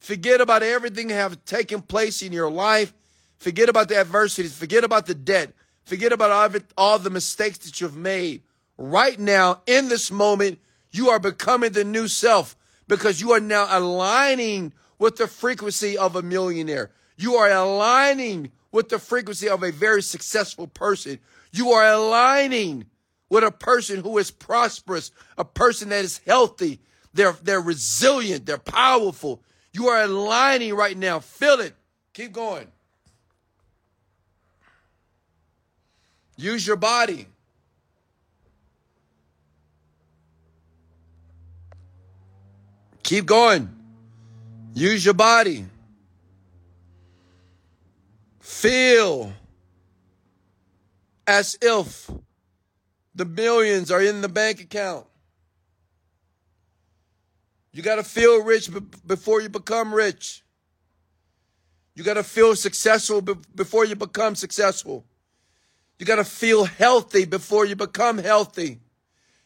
[0.00, 2.92] Forget about everything that have taken place in your life.
[3.38, 4.54] Forget about the adversities.
[4.54, 5.54] Forget about the debt.
[5.84, 8.42] Forget about all, it, all the mistakes that you've made.
[8.76, 10.58] Right now, in this moment,
[10.90, 12.54] you are becoming the new self
[12.88, 16.90] because you are now aligning with the frequency of a millionaire.
[17.16, 21.18] You are aligning with the frequency of a very successful person.
[21.52, 22.86] You are aligning
[23.28, 26.80] with a person who is prosperous, a person that is healthy.
[27.12, 28.46] They're, they're resilient.
[28.46, 29.42] They're powerful.
[29.72, 31.20] You are aligning right now.
[31.20, 31.74] Feel it.
[32.12, 32.68] Keep going.
[36.36, 37.26] Use your body.
[43.04, 43.68] Keep going.
[44.72, 45.66] Use your body.
[48.40, 49.32] Feel
[51.26, 52.10] as if
[53.14, 55.06] the millions are in the bank account.
[57.72, 58.70] You got to feel rich
[59.06, 60.42] before you become rich.
[61.94, 65.04] You got to feel successful before you become successful.
[65.98, 68.80] You got to feel healthy before you become healthy.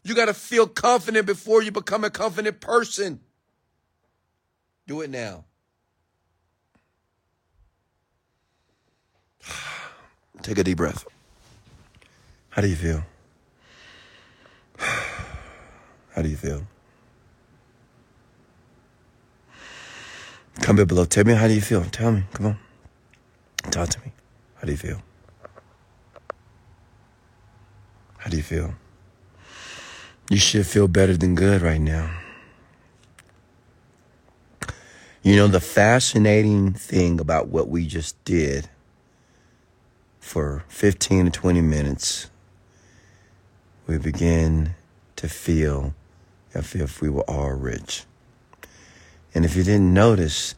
[0.04, 3.20] You got to feel confident before you become a confident person.
[4.88, 5.44] Do it now.
[10.42, 11.04] Take a deep breath.
[12.48, 13.04] How do you feel?
[16.14, 16.62] How do you feel?
[20.62, 21.04] Comment below.
[21.04, 21.84] Tell me how do you feel?
[21.84, 22.24] Tell me.
[22.32, 22.58] Come on.
[23.70, 24.12] Talk to me.
[24.56, 25.02] How do you feel?
[28.16, 28.74] How do you feel?
[30.30, 32.10] You should feel better than good right now.
[35.22, 38.68] You know, the fascinating thing about what we just did
[40.20, 42.30] for 15 to 20 minutes
[43.88, 44.74] we begin
[45.16, 45.94] to feel
[46.54, 48.04] as if we were all rich.
[49.34, 50.54] And if you didn't notice,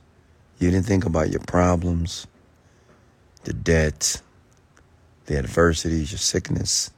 [0.58, 2.26] you didn't think about your problems,
[3.44, 4.20] the debts,
[5.26, 6.90] the adversities, your sickness,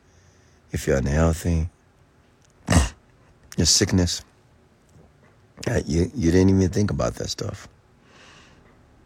[0.72, 1.68] if you're unhealthy,
[3.56, 4.24] your sickness.
[5.86, 7.68] You, you didn't even think about that stuff.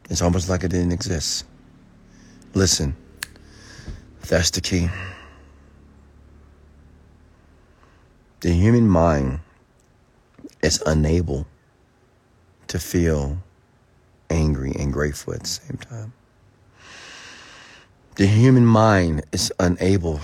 [0.08, 1.44] It's almost like it didn't exist.
[2.54, 2.96] Listen,
[4.28, 4.88] that's the key.
[8.40, 9.40] The human mind
[10.62, 11.46] is unable
[12.68, 13.38] to feel
[14.30, 16.12] angry and grateful at the same time.
[18.16, 20.20] The human mind is unable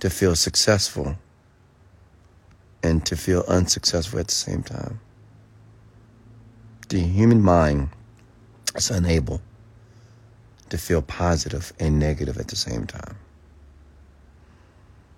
[0.00, 1.16] to feel successful
[2.82, 5.00] and to feel unsuccessful at the same time.
[6.88, 7.90] The human mind
[8.74, 9.40] is unable
[10.70, 13.16] to feel positive and negative at the same time.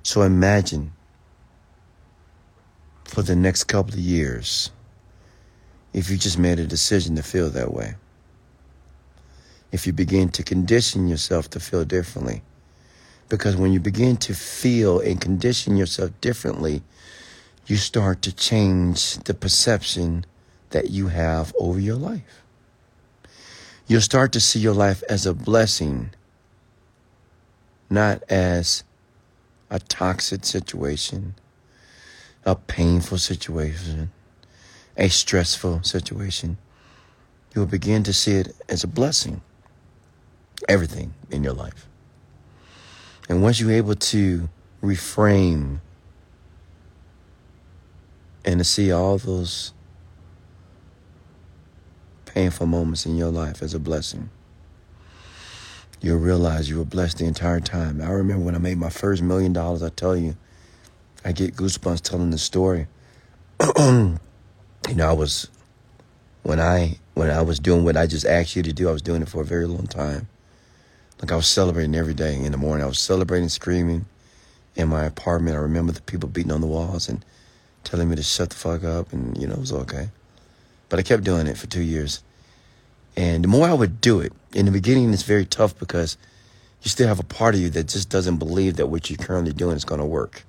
[0.02, 0.92] So imagine
[3.04, 4.70] for the next couple of years
[5.92, 7.94] if you just made a decision to feel that way.
[9.72, 12.42] If you begin to condition yourself to feel differently.
[13.28, 16.82] Because when you begin to feel and condition yourself differently,
[17.70, 20.24] you start to change the perception
[20.70, 22.42] that you have over your life.
[23.86, 26.10] You'll start to see your life as a blessing,
[27.88, 28.82] not as
[29.70, 31.34] a toxic situation,
[32.44, 34.10] a painful situation,
[34.96, 36.58] a stressful situation.
[37.54, 39.42] You'll begin to see it as a blessing,
[40.68, 41.86] everything in your life.
[43.28, 44.48] And once you're able to
[44.82, 45.80] reframe
[48.44, 49.72] and to see all those
[52.24, 54.30] painful moments in your life as a blessing.
[56.00, 58.00] You'll realize you were blessed the entire time.
[58.00, 60.36] I remember when I made my first million dollars, I tell you,
[61.24, 62.86] I get goosebumps telling the story.
[63.78, 64.18] you
[64.94, 65.50] know, I was
[66.42, 69.02] when I when I was doing what I just asked you to do, I was
[69.02, 70.28] doing it for a very long time.
[71.20, 72.82] Like I was celebrating every day in the morning.
[72.82, 74.06] I was celebrating, screaming
[74.74, 75.56] in my apartment.
[75.56, 77.22] I remember the people beating on the walls and
[77.84, 80.10] telling me to shut the fuck up, and you know it was okay.
[80.88, 82.22] But I kept doing it for two years.
[83.16, 86.16] And the more I would do it, in the beginning, it's very tough because
[86.82, 89.52] you still have a part of you that just doesn't believe that what you're currently
[89.52, 90.44] doing is going to work.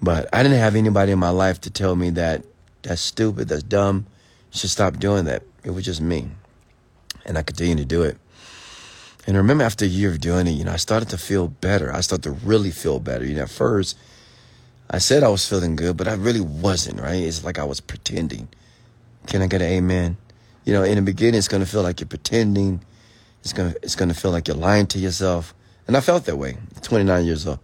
[0.00, 2.44] But I didn't have anybody in my life to tell me that
[2.82, 4.06] that's stupid, that's dumb,
[4.52, 5.44] you should stop doing that.
[5.64, 6.28] It was just me.
[7.24, 8.18] And I continued to do it.
[9.26, 11.46] And I remember after a year of doing it, you know, I started to feel
[11.46, 11.92] better.
[11.92, 13.24] I started to really feel better.
[13.24, 13.96] You know, at first,
[14.92, 17.14] I said I was feeling good, but I really wasn't, right?
[17.14, 18.48] It's like I was pretending.
[19.26, 20.18] Can I get an amen?
[20.64, 22.82] You know, in the beginning, it's going to feel like you're pretending.
[23.40, 25.54] It's going to, it's going to feel like you're lying to yourself.
[25.86, 27.58] And I felt that way, 29 years old.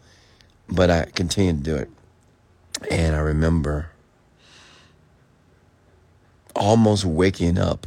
[0.71, 1.91] But I continued to do it.
[2.91, 3.91] And I remember
[6.57, 7.87] almost waking up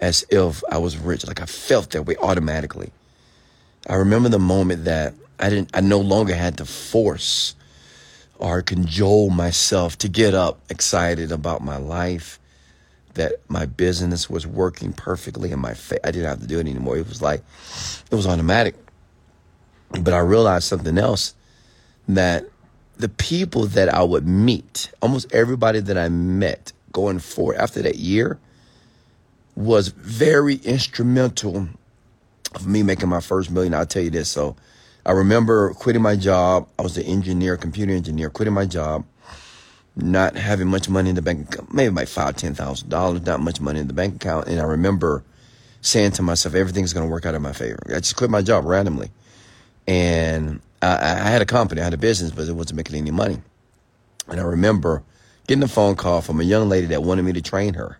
[0.00, 1.26] as if I was rich.
[1.26, 2.90] Like I felt that way automatically.
[3.86, 7.54] I remember the moment that I didn't, I no longer had to force
[8.40, 12.40] or cajole myself to get up excited about my life
[13.14, 16.66] that my business was working perfectly and my fa- I didn't have to do it
[16.66, 16.96] anymore.
[16.96, 17.42] It was like
[18.10, 18.74] it was automatic.
[19.90, 21.34] But I realized something else
[22.08, 22.44] that
[22.96, 27.96] the people that I would meet, almost everybody that I met going forward after that
[27.96, 28.38] year
[29.54, 31.68] was very instrumental
[32.54, 33.74] of me making my first million.
[33.74, 34.30] I'll tell you this.
[34.30, 34.56] So
[35.06, 36.68] I remember quitting my job.
[36.78, 39.04] I was an engineer, computer engineer, quitting my job
[39.96, 43.60] not having much money in the bank maybe like five, ten thousand dollars, not much
[43.60, 44.48] money in the bank account.
[44.48, 45.24] And I remember
[45.80, 47.78] saying to myself, everything's going to work out in my favor.
[47.88, 49.10] I just quit my job randomly.
[49.86, 53.10] And I, I, had a company, I had a business, but it wasn't making any
[53.10, 53.38] money.
[54.28, 55.02] And I remember
[55.46, 57.98] getting a phone call from a young lady that wanted me to train her.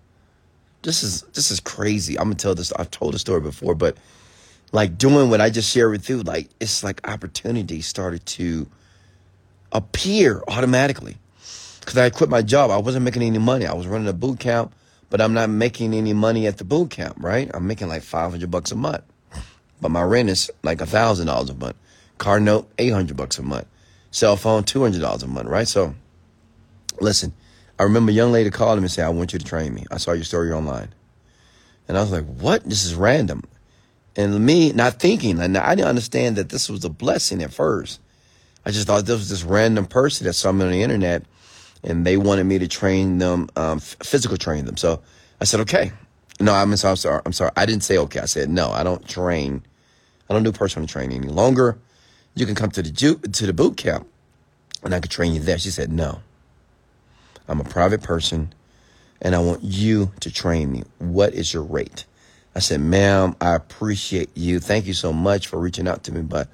[0.82, 2.18] This is this is crazy.
[2.18, 2.72] I'm gonna tell this.
[2.72, 3.98] I've told the story before, but
[4.72, 8.68] like doing what I just shared with you, like it's like opportunity started to
[9.72, 11.16] appear automatically
[11.80, 12.70] because I quit my job.
[12.70, 13.66] I wasn't making any money.
[13.66, 14.74] I was running a boot camp,
[15.08, 17.50] but I'm not making any money at the boot camp, right?
[17.52, 19.02] I'm making like 500 bucks a month.
[19.80, 21.76] But my rent is like a thousand dollars a month.
[22.18, 23.66] Car note, 800 bucks a month.
[24.10, 25.66] Cell phone, $200 a month, right?
[25.66, 25.94] So
[27.00, 27.32] listen,
[27.78, 29.86] I remember a young lady called me and said, I want you to train me.
[29.90, 30.90] I saw your story online.
[31.88, 32.62] And I was like, what?
[32.64, 33.42] This is random.
[34.20, 38.00] And me not thinking, and I didn't understand that this was a blessing at first.
[38.64, 41.24] I just thought this was this random person that saw me on the internet
[41.82, 44.76] and they wanted me to train them, um, physical train them.
[44.76, 45.00] So
[45.40, 45.92] I said, okay.
[46.38, 47.22] No, I'm, I'm sorry.
[47.24, 47.50] I'm sorry.
[47.56, 48.20] I didn't say okay.
[48.20, 48.70] I said no.
[48.70, 49.62] I don't train.
[50.28, 51.78] I don't do personal training any longer.
[52.34, 54.06] You can come to the ju- to the boot camp,
[54.82, 55.58] and I could train you there.
[55.58, 56.22] She said, No.
[57.46, 58.54] I'm a private person
[59.20, 60.84] and I want you to train me.
[60.98, 62.04] What is your rate?
[62.54, 64.60] I said, Ma'am, I appreciate you.
[64.60, 66.48] Thank you so much for reaching out to me, but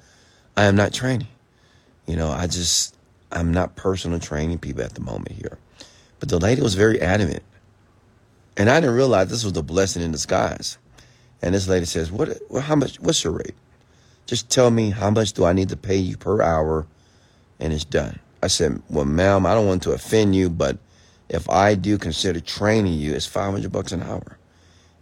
[0.55, 1.27] I am not training.
[2.05, 2.95] You know, I just,
[3.31, 5.57] I'm not personal training people at the moment here.
[6.19, 7.43] But the lady was very adamant.
[8.55, 10.77] And I didn't realize this was a blessing in disguise.
[11.41, 12.29] And this lady says, "What?
[12.49, 12.99] Well, how much?
[12.99, 13.53] What's your rate?
[14.25, 16.87] Just tell me how much do I need to pay you per hour,
[17.59, 20.77] and it's done." I said, "Well, ma'am, I don't want to offend you, but
[21.29, 24.39] if I do consider training you, it's five hundred bucks an hour."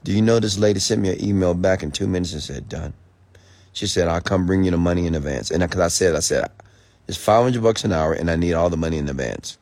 [0.06, 2.70] Do you know this lady sent me an email back in two minutes and said,
[2.70, 2.94] "Done."
[3.74, 6.20] She said, "I'll come bring you the money in advance." And because I said, I
[6.20, 6.52] said,
[7.08, 9.58] "It's five hundred bucks an hour, and I need all the money in advance."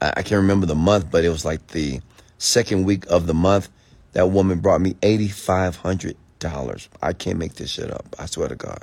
[0.00, 2.00] I, I can't remember the month, but it was like the
[2.38, 3.68] second week of the month
[4.14, 6.88] that woman brought me $8,500.
[7.00, 8.16] I can't make this shit up.
[8.18, 8.82] I swear to God.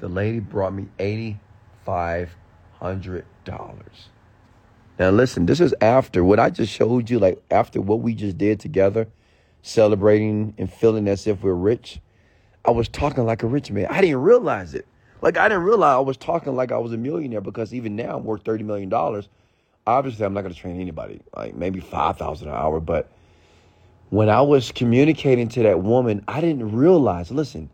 [0.00, 3.22] The lady brought me $8,500.
[4.98, 8.38] Now, listen, this is after what I just showed you, like after what we just
[8.38, 9.08] did together,
[9.62, 12.00] celebrating and feeling as if we're rich.
[12.64, 13.86] I was talking like a rich man.
[13.90, 14.86] I didn't realize it.
[15.20, 18.16] Like, I didn't realize I was talking like I was a millionaire because even now
[18.16, 18.90] I'm worth $30 million
[19.86, 22.80] obviously I'm not going to train anybody, like maybe 5,000 an hour.
[22.80, 23.10] But
[24.10, 27.70] when I was communicating to that woman, I didn't realize, listen,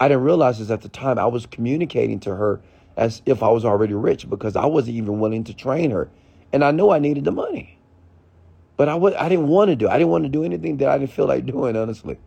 [0.00, 1.18] I didn't realize this at the time.
[1.18, 2.60] I was communicating to her
[2.96, 6.08] as if I was already rich because I wasn't even willing to train her.
[6.52, 7.78] And I knew I needed the money.
[8.76, 10.88] But I w- I didn't want to do I didn't want to do anything that
[10.88, 12.18] I didn't feel like doing, honestly.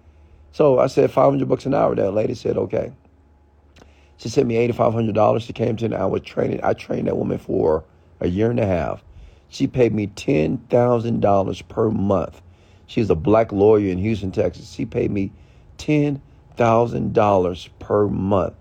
[0.51, 1.95] So I said 500 bucks an hour.
[1.95, 2.93] That lady said, okay.
[4.17, 5.41] She sent me $8,500.
[5.41, 5.93] She came to.
[5.95, 6.61] I was training.
[6.63, 7.83] I trained that woman for
[8.21, 9.03] a year and a half.
[9.49, 12.41] She paid me $10,000 per month.
[12.87, 14.71] She's a black lawyer in Houston, Texas.
[14.71, 15.31] She paid me
[15.77, 18.53] $10,000 per month,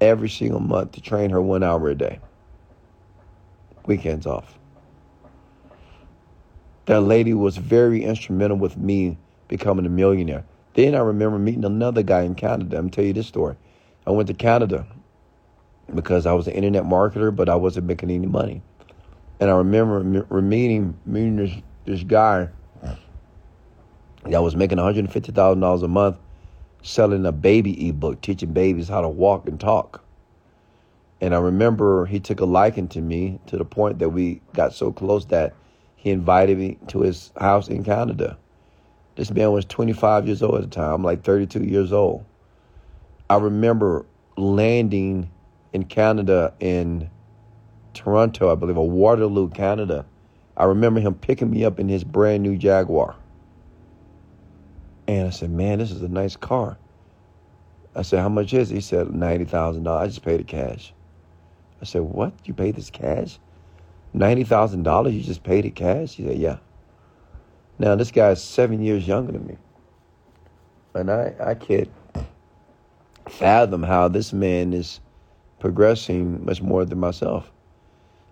[0.00, 2.20] every single month, to train her one hour a day.
[3.86, 4.58] Weekends off.
[6.86, 9.16] That lady was very instrumental with me
[9.48, 10.44] becoming a millionaire.
[10.74, 12.78] Then I remember meeting another guy in Canada.
[12.78, 13.56] I'm tell you this story.
[14.06, 14.86] I went to Canada
[15.94, 18.62] because I was an internet marketer, but I wasn't making any money.
[19.38, 20.02] And I remember
[20.40, 21.52] meeting meeting this
[21.84, 22.48] this guy
[24.24, 26.16] that was making one hundred fifty thousand dollars a month,
[26.82, 30.02] selling a baby ebook, teaching babies how to walk and talk.
[31.20, 34.74] And I remember he took a liking to me to the point that we got
[34.74, 35.54] so close that
[36.02, 38.36] he invited me to his house in Canada.
[39.14, 42.24] This man was 25 years old at the time, I'm like 32 years old.
[43.30, 44.04] I remember
[44.36, 45.30] landing
[45.72, 47.08] in Canada in
[47.94, 50.04] Toronto, I believe, or Waterloo, Canada.
[50.56, 53.14] I remember him picking me up in his brand new Jaguar.
[55.06, 56.78] And I said, man, this is a nice car.
[57.94, 58.74] I said, how much is it?
[58.74, 59.86] He said, $90,000.
[59.96, 60.92] I just paid it cash.
[61.80, 62.32] I said, what?
[62.44, 63.38] You paid this cash?
[64.14, 65.12] $90,000?
[65.12, 66.14] You just paid it cash?
[66.14, 66.58] He said, yeah.
[67.78, 69.56] Now, this guy is seven years younger than me.
[70.94, 71.90] And I, I can't
[73.28, 75.00] fathom how this man is
[75.58, 77.50] progressing much more than myself.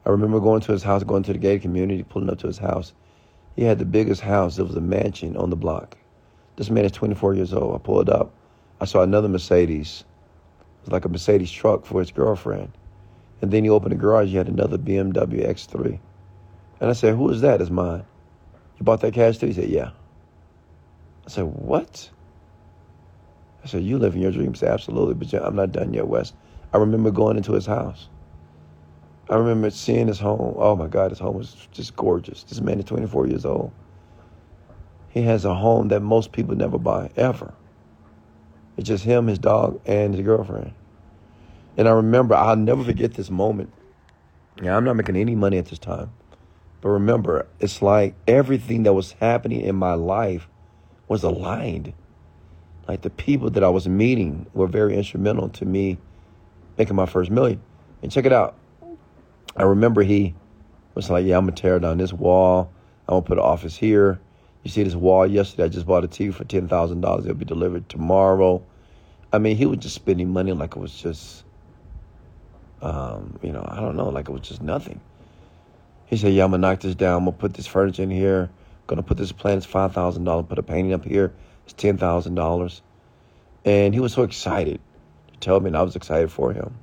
[0.04, 2.58] I remember going to his house, going to the gated community, pulling up to his
[2.58, 2.92] house.
[3.56, 4.58] He had the biggest house.
[4.58, 5.96] It was a mansion on the block.
[6.56, 7.74] This man is 24 years old.
[7.74, 8.32] I pulled up.
[8.80, 10.04] I saw another Mercedes.
[10.60, 12.72] It was like a Mercedes truck for his girlfriend.
[13.42, 14.28] And then he opened the garage.
[14.28, 15.98] He had another BMW X3.
[16.80, 17.60] And I said, Who is that?
[17.60, 18.04] It's mine.
[18.78, 19.46] You bought that cash too?
[19.46, 19.90] He said, Yeah.
[21.26, 22.10] I said, What?
[23.62, 24.62] I said, You live in your dreams.
[24.62, 25.14] Absolutely.
[25.14, 26.32] But I'm not done yet, Wes.
[26.72, 28.08] I remember going into his house.
[29.28, 30.54] I remember seeing his home.
[30.56, 32.42] Oh my God, his home was just gorgeous.
[32.44, 33.72] This man is 24 years old.
[35.08, 37.54] He has a home that most people never buy, ever.
[38.76, 40.72] It's just him, his dog, and his girlfriend.
[41.80, 43.72] And I remember, I'll never forget this moment.
[44.62, 46.12] Yeah, I'm not making any money at this time.
[46.82, 50.46] But remember, it's like everything that was happening in my life
[51.08, 51.94] was aligned.
[52.86, 55.96] Like the people that I was meeting were very instrumental to me
[56.76, 57.62] making my first million.
[58.02, 58.56] And check it out.
[59.56, 60.34] I remember he
[60.94, 62.70] was like, "Yeah, I'm gonna tear down this wall.
[63.08, 64.20] I'm gonna put an office here.
[64.64, 65.64] You see this wall yesterday?
[65.64, 67.24] I just bought a TV for ten thousand dollars.
[67.24, 68.62] It'll be delivered tomorrow."
[69.32, 71.44] I mean, he was just spending money like it was just,
[72.82, 75.00] um, you know, I don't know, like it was just nothing.
[76.06, 77.18] He said, "Yeah, I'm gonna knock this down.
[77.18, 78.50] I'm gonna put this furniture in here.
[78.50, 79.58] I'm gonna put this plant.
[79.58, 80.46] It's five thousand dollars.
[80.48, 81.32] Put a painting up here.
[81.64, 82.82] It's ten thousand dollars."
[83.64, 84.80] And he was so excited
[85.32, 86.74] to tell me, and I was excited for him.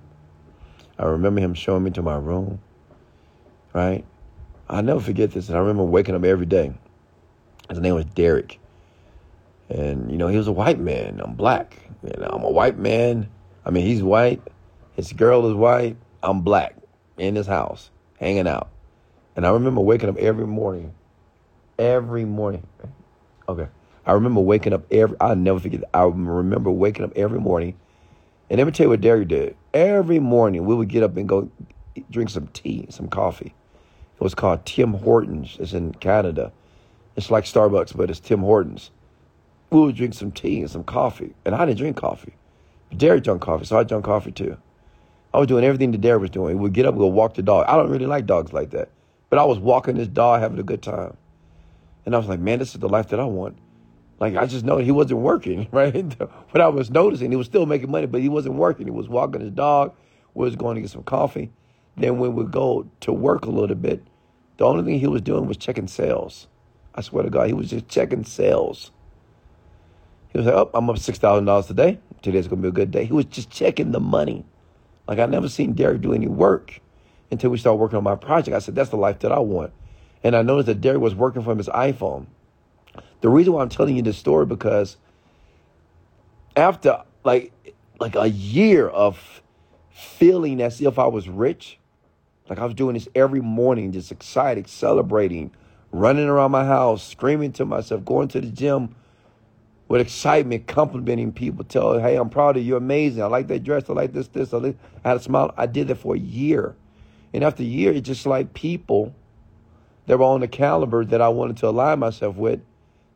[1.00, 2.60] I remember him showing me to my room,
[3.74, 4.06] right?
[4.70, 5.50] I'll never forget this.
[5.50, 6.74] And I remember waking up every day.
[7.70, 8.60] His name was Derek.
[9.70, 11.20] And, you know, he was a white man.
[11.24, 11.78] I'm black.
[12.02, 13.30] Know, I'm a white man.
[13.66, 14.42] I mean, he's white,
[14.98, 16.76] his girl is white, I'm black
[17.18, 18.70] in his house, hanging out.
[19.36, 20.94] And I remember waking up every morning,
[21.78, 22.68] every morning.
[23.48, 23.68] Okay.
[24.06, 27.78] I remember waking up every, I'll never forget, I remember waking up every morning.
[28.50, 29.56] And let me tell you what Derek did.
[29.74, 31.50] Every morning we would get up and go
[32.10, 33.54] drink some tea, some coffee.
[34.16, 35.58] It was called Tim Hortons.
[35.60, 36.52] It's in Canada.
[37.16, 38.90] It's like Starbucks, but it's Tim Hortons.
[39.70, 41.36] We would drink some tea and some coffee.
[41.46, 42.34] And I didn't drink coffee.
[42.96, 44.58] Derek drank coffee, so I drank coffee too.
[45.38, 46.58] I was doing everything that Derek was doing.
[46.58, 47.68] We'd get up go walk the dog.
[47.68, 48.90] I don't really like dogs like that.
[49.30, 51.16] But I was walking this dog, having a good time.
[52.08, 53.56] And I was like, man, this is the life that I want.
[54.20, 56.18] Like, I just know he wasn't working, right?
[56.52, 58.88] but I was noticing he was still making money, but he wasn't working.
[58.88, 59.94] He was walking his dog.
[60.34, 61.52] We was going to get some coffee.
[61.98, 64.02] Then when we go to work a little bit,
[64.58, 66.48] the only thing he was doing was checking sales.
[66.96, 68.90] I swear to God, he was just checking sales.
[70.30, 72.00] He was like, oh, I'm up $6,000 today.
[72.24, 73.06] Today's going to be a good day.
[73.06, 74.44] He was just checking the money.
[75.08, 76.82] Like, I never seen Derek do any work
[77.32, 78.56] until we started working on my project.
[78.56, 79.72] I said, that's the life that I want.
[80.24, 82.28] And I noticed that Derek was working from his iPhone.
[83.22, 84.98] The reason why I'm telling you this story because
[86.56, 87.52] after like
[88.00, 89.42] like a year of
[89.92, 91.80] feeling as if I was rich,
[92.50, 95.52] like I was doing this every morning, just excited, celebrating,
[95.92, 98.96] running around my house, screaming to myself, going to the gym
[99.88, 103.24] with excitement, complimenting people, telling, hey, I'm proud of you, you're amazing.
[103.24, 104.74] I like that dress, I like this, this, I, I
[105.04, 105.54] had a smile.
[105.58, 106.76] I did that for a year.
[107.34, 109.14] And after a year, it's just like people
[110.08, 112.62] that were on the caliber that I wanted to align myself with.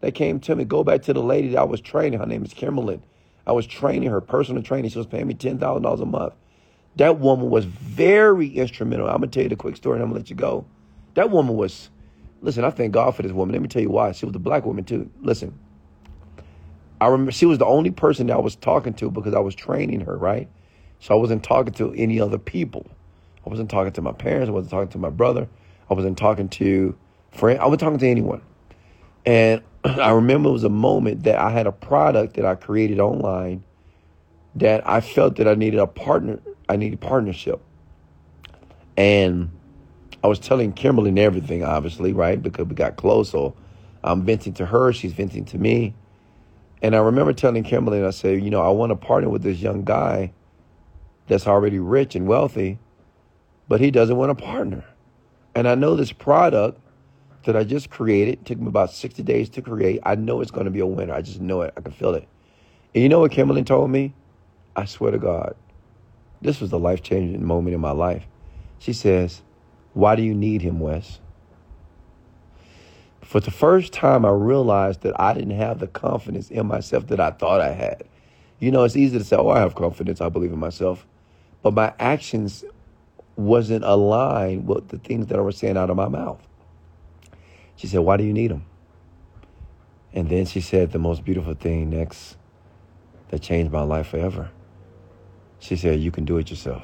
[0.02, 2.20] They came to me, go back to the lady that I was training.
[2.20, 3.02] Her name is Kimberly.
[3.46, 4.92] I was training her, personal training.
[4.92, 6.34] She was paying me $10,000 a month.
[6.98, 9.08] That woman was very instrumental.
[9.08, 10.66] I'm going to tell you the quick story and I'm going to let you go.
[11.14, 11.90] That woman was,
[12.42, 13.54] listen, I thank God for this woman.
[13.54, 14.12] Let me tell you why.
[14.12, 15.10] She was a black woman too.
[15.22, 15.58] Listen,
[17.02, 19.56] I remember she was the only person that I was talking to because I was
[19.56, 20.48] training her, right?
[21.00, 22.86] So I wasn't talking to any other people.
[23.44, 24.50] I wasn't talking to my parents.
[24.50, 25.50] I wasn't talking to my brother.
[25.90, 26.96] I wasn't talking to
[27.32, 27.60] friends.
[27.60, 28.44] I wasn't talking to anyone.
[29.26, 33.00] And I remember it was a moment that I had a product that I created
[33.00, 33.64] online
[34.54, 36.40] that I felt that I needed a partner.
[36.70, 37.62] I needed partnership.
[38.96, 39.50] And
[40.24, 42.40] I was telling Kimberly and everything, obviously, right?
[42.40, 43.32] Because we got close.
[43.32, 43.56] So
[44.04, 44.94] I'm venting to her.
[44.94, 45.96] She's venting to me.
[46.82, 49.60] And I remember telling Kimberly, I said, you know, I want to partner with this
[49.60, 50.34] young guy
[51.28, 52.80] that's already rich and wealthy,
[53.68, 54.84] but he doesn't want a partner.
[55.54, 56.80] And I know this product
[57.44, 58.46] that I just created.
[58.46, 60.00] Took me about 60 days to create.
[60.04, 61.14] I know it's going to be a winner.
[61.14, 61.74] I just know it.
[61.78, 62.28] I can feel it.
[62.94, 64.14] And you know what Kimberly told me?
[64.76, 65.56] I swear to God,
[66.42, 68.26] this was the life changing moment in my life.
[68.80, 69.42] She says,
[69.94, 71.20] Why do you need him, Wes?
[73.32, 77.22] For the first time, I realized that I didn't have the confidence in myself that
[77.22, 78.04] I thought I had.
[78.60, 80.20] You know, it's easy to say, Oh, I have confidence.
[80.20, 81.08] I believe in myself.
[81.62, 82.66] But my actions
[83.38, 86.46] wasn't aligned with the things that I was saying out of my mouth.
[87.78, 88.66] She said, Why do you need them?
[90.12, 92.36] And then she said the most beautiful thing next
[93.30, 94.52] that changed my life forever.
[95.60, 96.84] She said, You can do it yourself.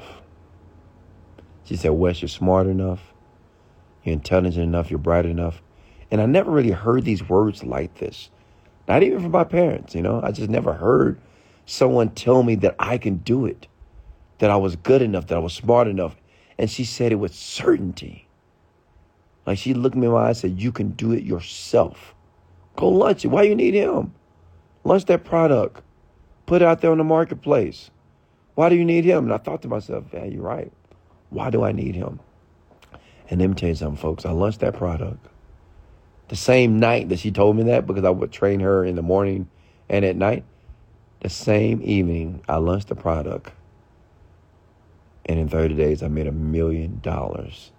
[1.64, 3.12] She said, Wes, you're smart enough,
[4.02, 5.60] you're intelligent enough, you're bright enough.
[6.10, 8.30] And I never really heard these words like this.
[8.86, 10.20] Not even from my parents, you know.
[10.22, 11.20] I just never heard
[11.66, 13.66] someone tell me that I can do it,
[14.38, 16.16] that I was good enough, that I was smart enough.
[16.58, 18.26] And she said it with certainty.
[19.46, 22.14] Like she looked me in my eyes and said, You can do it yourself.
[22.76, 23.28] Go launch it.
[23.28, 24.14] Why do you need him?
[24.84, 25.82] Launch that product.
[26.46, 27.90] Put it out there on the marketplace.
[28.54, 29.24] Why do you need him?
[29.24, 30.72] And I thought to myself, yeah, you're right.
[31.30, 32.20] Why do I need him?
[33.28, 34.24] And let me tell you something, folks.
[34.24, 35.26] I launched that product
[36.28, 39.02] the same night that she told me that because I would train her in the
[39.02, 39.48] morning
[39.88, 40.44] and at night.
[41.20, 43.50] The same evening, I launched the product.
[45.26, 47.72] And in 30 days, I made a million dollars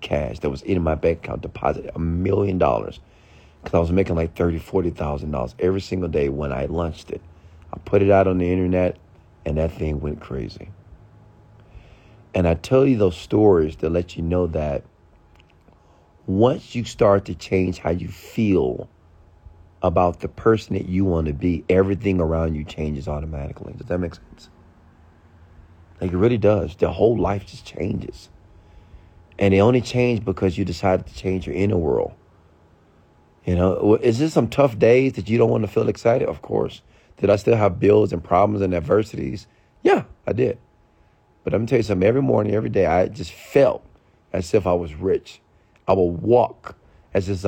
[0.00, 3.00] cash that was in my bank account deposited a million dollars
[3.62, 7.10] because I was making like thirty, forty thousand dollars every single day when I launched
[7.10, 7.20] it.
[7.72, 8.96] I put it out on the internet,
[9.44, 10.70] and that thing went crazy.
[12.34, 14.84] And I tell you those stories to let you know that
[16.26, 18.88] once you start to change how you feel
[19.82, 23.72] about the person that you want to be, everything around you changes automatically.
[23.76, 24.50] Does that make sense?
[26.00, 26.76] Like it really does.
[26.76, 28.28] The whole life just changes.
[29.38, 32.14] And it only changed because you decided to change your inner world.
[33.44, 36.26] You know, is there some tough days that you don't want to feel excited?
[36.28, 36.82] Of course.
[37.18, 39.46] Did I still have bills and problems and adversities?
[39.82, 40.58] Yeah, I did.
[41.44, 42.06] But I'm gonna tell you something.
[42.06, 43.86] Every morning, every day, I just felt
[44.32, 45.40] as if I was rich.
[45.88, 46.76] I would walk
[47.14, 47.46] as if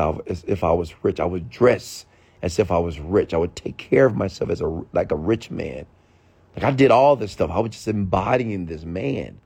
[0.65, 1.21] I, was rich.
[1.21, 2.07] I would dress
[2.41, 3.35] as if I was rich.
[3.35, 5.85] I would take care of myself as a like a rich man.
[6.57, 7.51] Like I did all this stuff.
[7.51, 9.41] I was just embodying this man.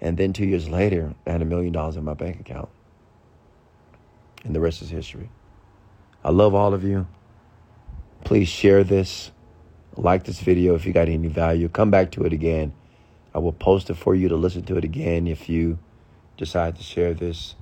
[0.00, 2.70] And then two years later, I had a million dollars in my bank account.
[4.44, 5.30] And the rest is history.
[6.24, 7.06] I love all of you.
[8.24, 9.32] Please share this.
[9.96, 11.68] Like this video if you got any value.
[11.68, 12.72] Come back to it again.
[13.34, 15.78] I will post it for you to listen to it again if you
[16.38, 17.54] decide to share this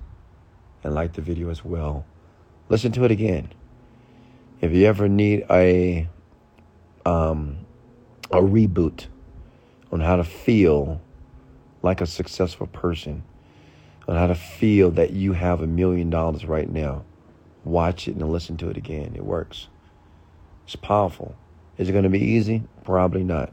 [0.85, 2.05] and like the video as well.
[2.69, 3.51] Listen to it again.
[4.61, 6.09] If you ever need a
[7.07, 7.59] um,
[8.31, 9.07] a reboot
[9.91, 11.01] on how to feel
[11.83, 13.23] like a successful person,
[14.07, 17.05] on how to feel that you have a million dollars right now,
[17.65, 19.13] watch it and listen to it again.
[19.15, 19.69] It works.
[20.65, 21.35] It's powerful.
[21.79, 22.65] Is it going to be easy?
[22.85, 23.53] Probably not.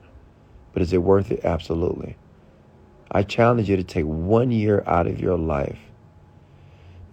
[0.74, 1.46] But is it worth it?
[1.46, 2.18] Absolutely.
[3.12, 5.80] I challenge you to take one year out of your life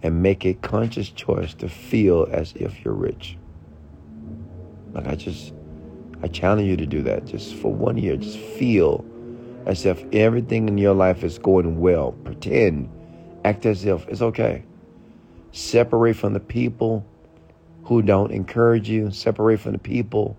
[0.03, 3.37] and make a conscious choice to feel as if you're rich.
[4.91, 5.53] Like I just,
[6.21, 8.17] I challenge you to do that just for one year.
[8.17, 9.03] Just feel
[9.65, 12.11] as if everything in your life is going well.
[12.11, 12.89] Pretend,
[13.45, 14.63] act as if it's okay.
[15.53, 17.05] Separate from the people
[17.85, 19.09] who don't encourage you.
[19.09, 20.37] Separate from the people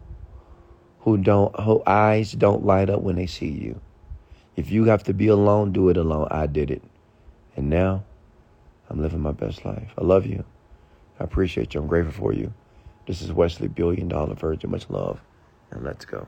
[1.01, 3.81] who don't, who eyes don't light up when they see you.
[4.57, 6.29] If you have to be alone, do it alone.
[6.31, 6.83] I did it.
[7.57, 8.05] And now
[8.89, 9.93] I'm living my best life.
[9.99, 10.45] I love you.
[11.19, 11.81] I appreciate you.
[11.81, 12.53] I'm grateful for you.
[13.07, 14.71] This is Wesley, Billion Dollar Virgin.
[14.71, 15.21] Much love.
[15.71, 16.27] And let's go.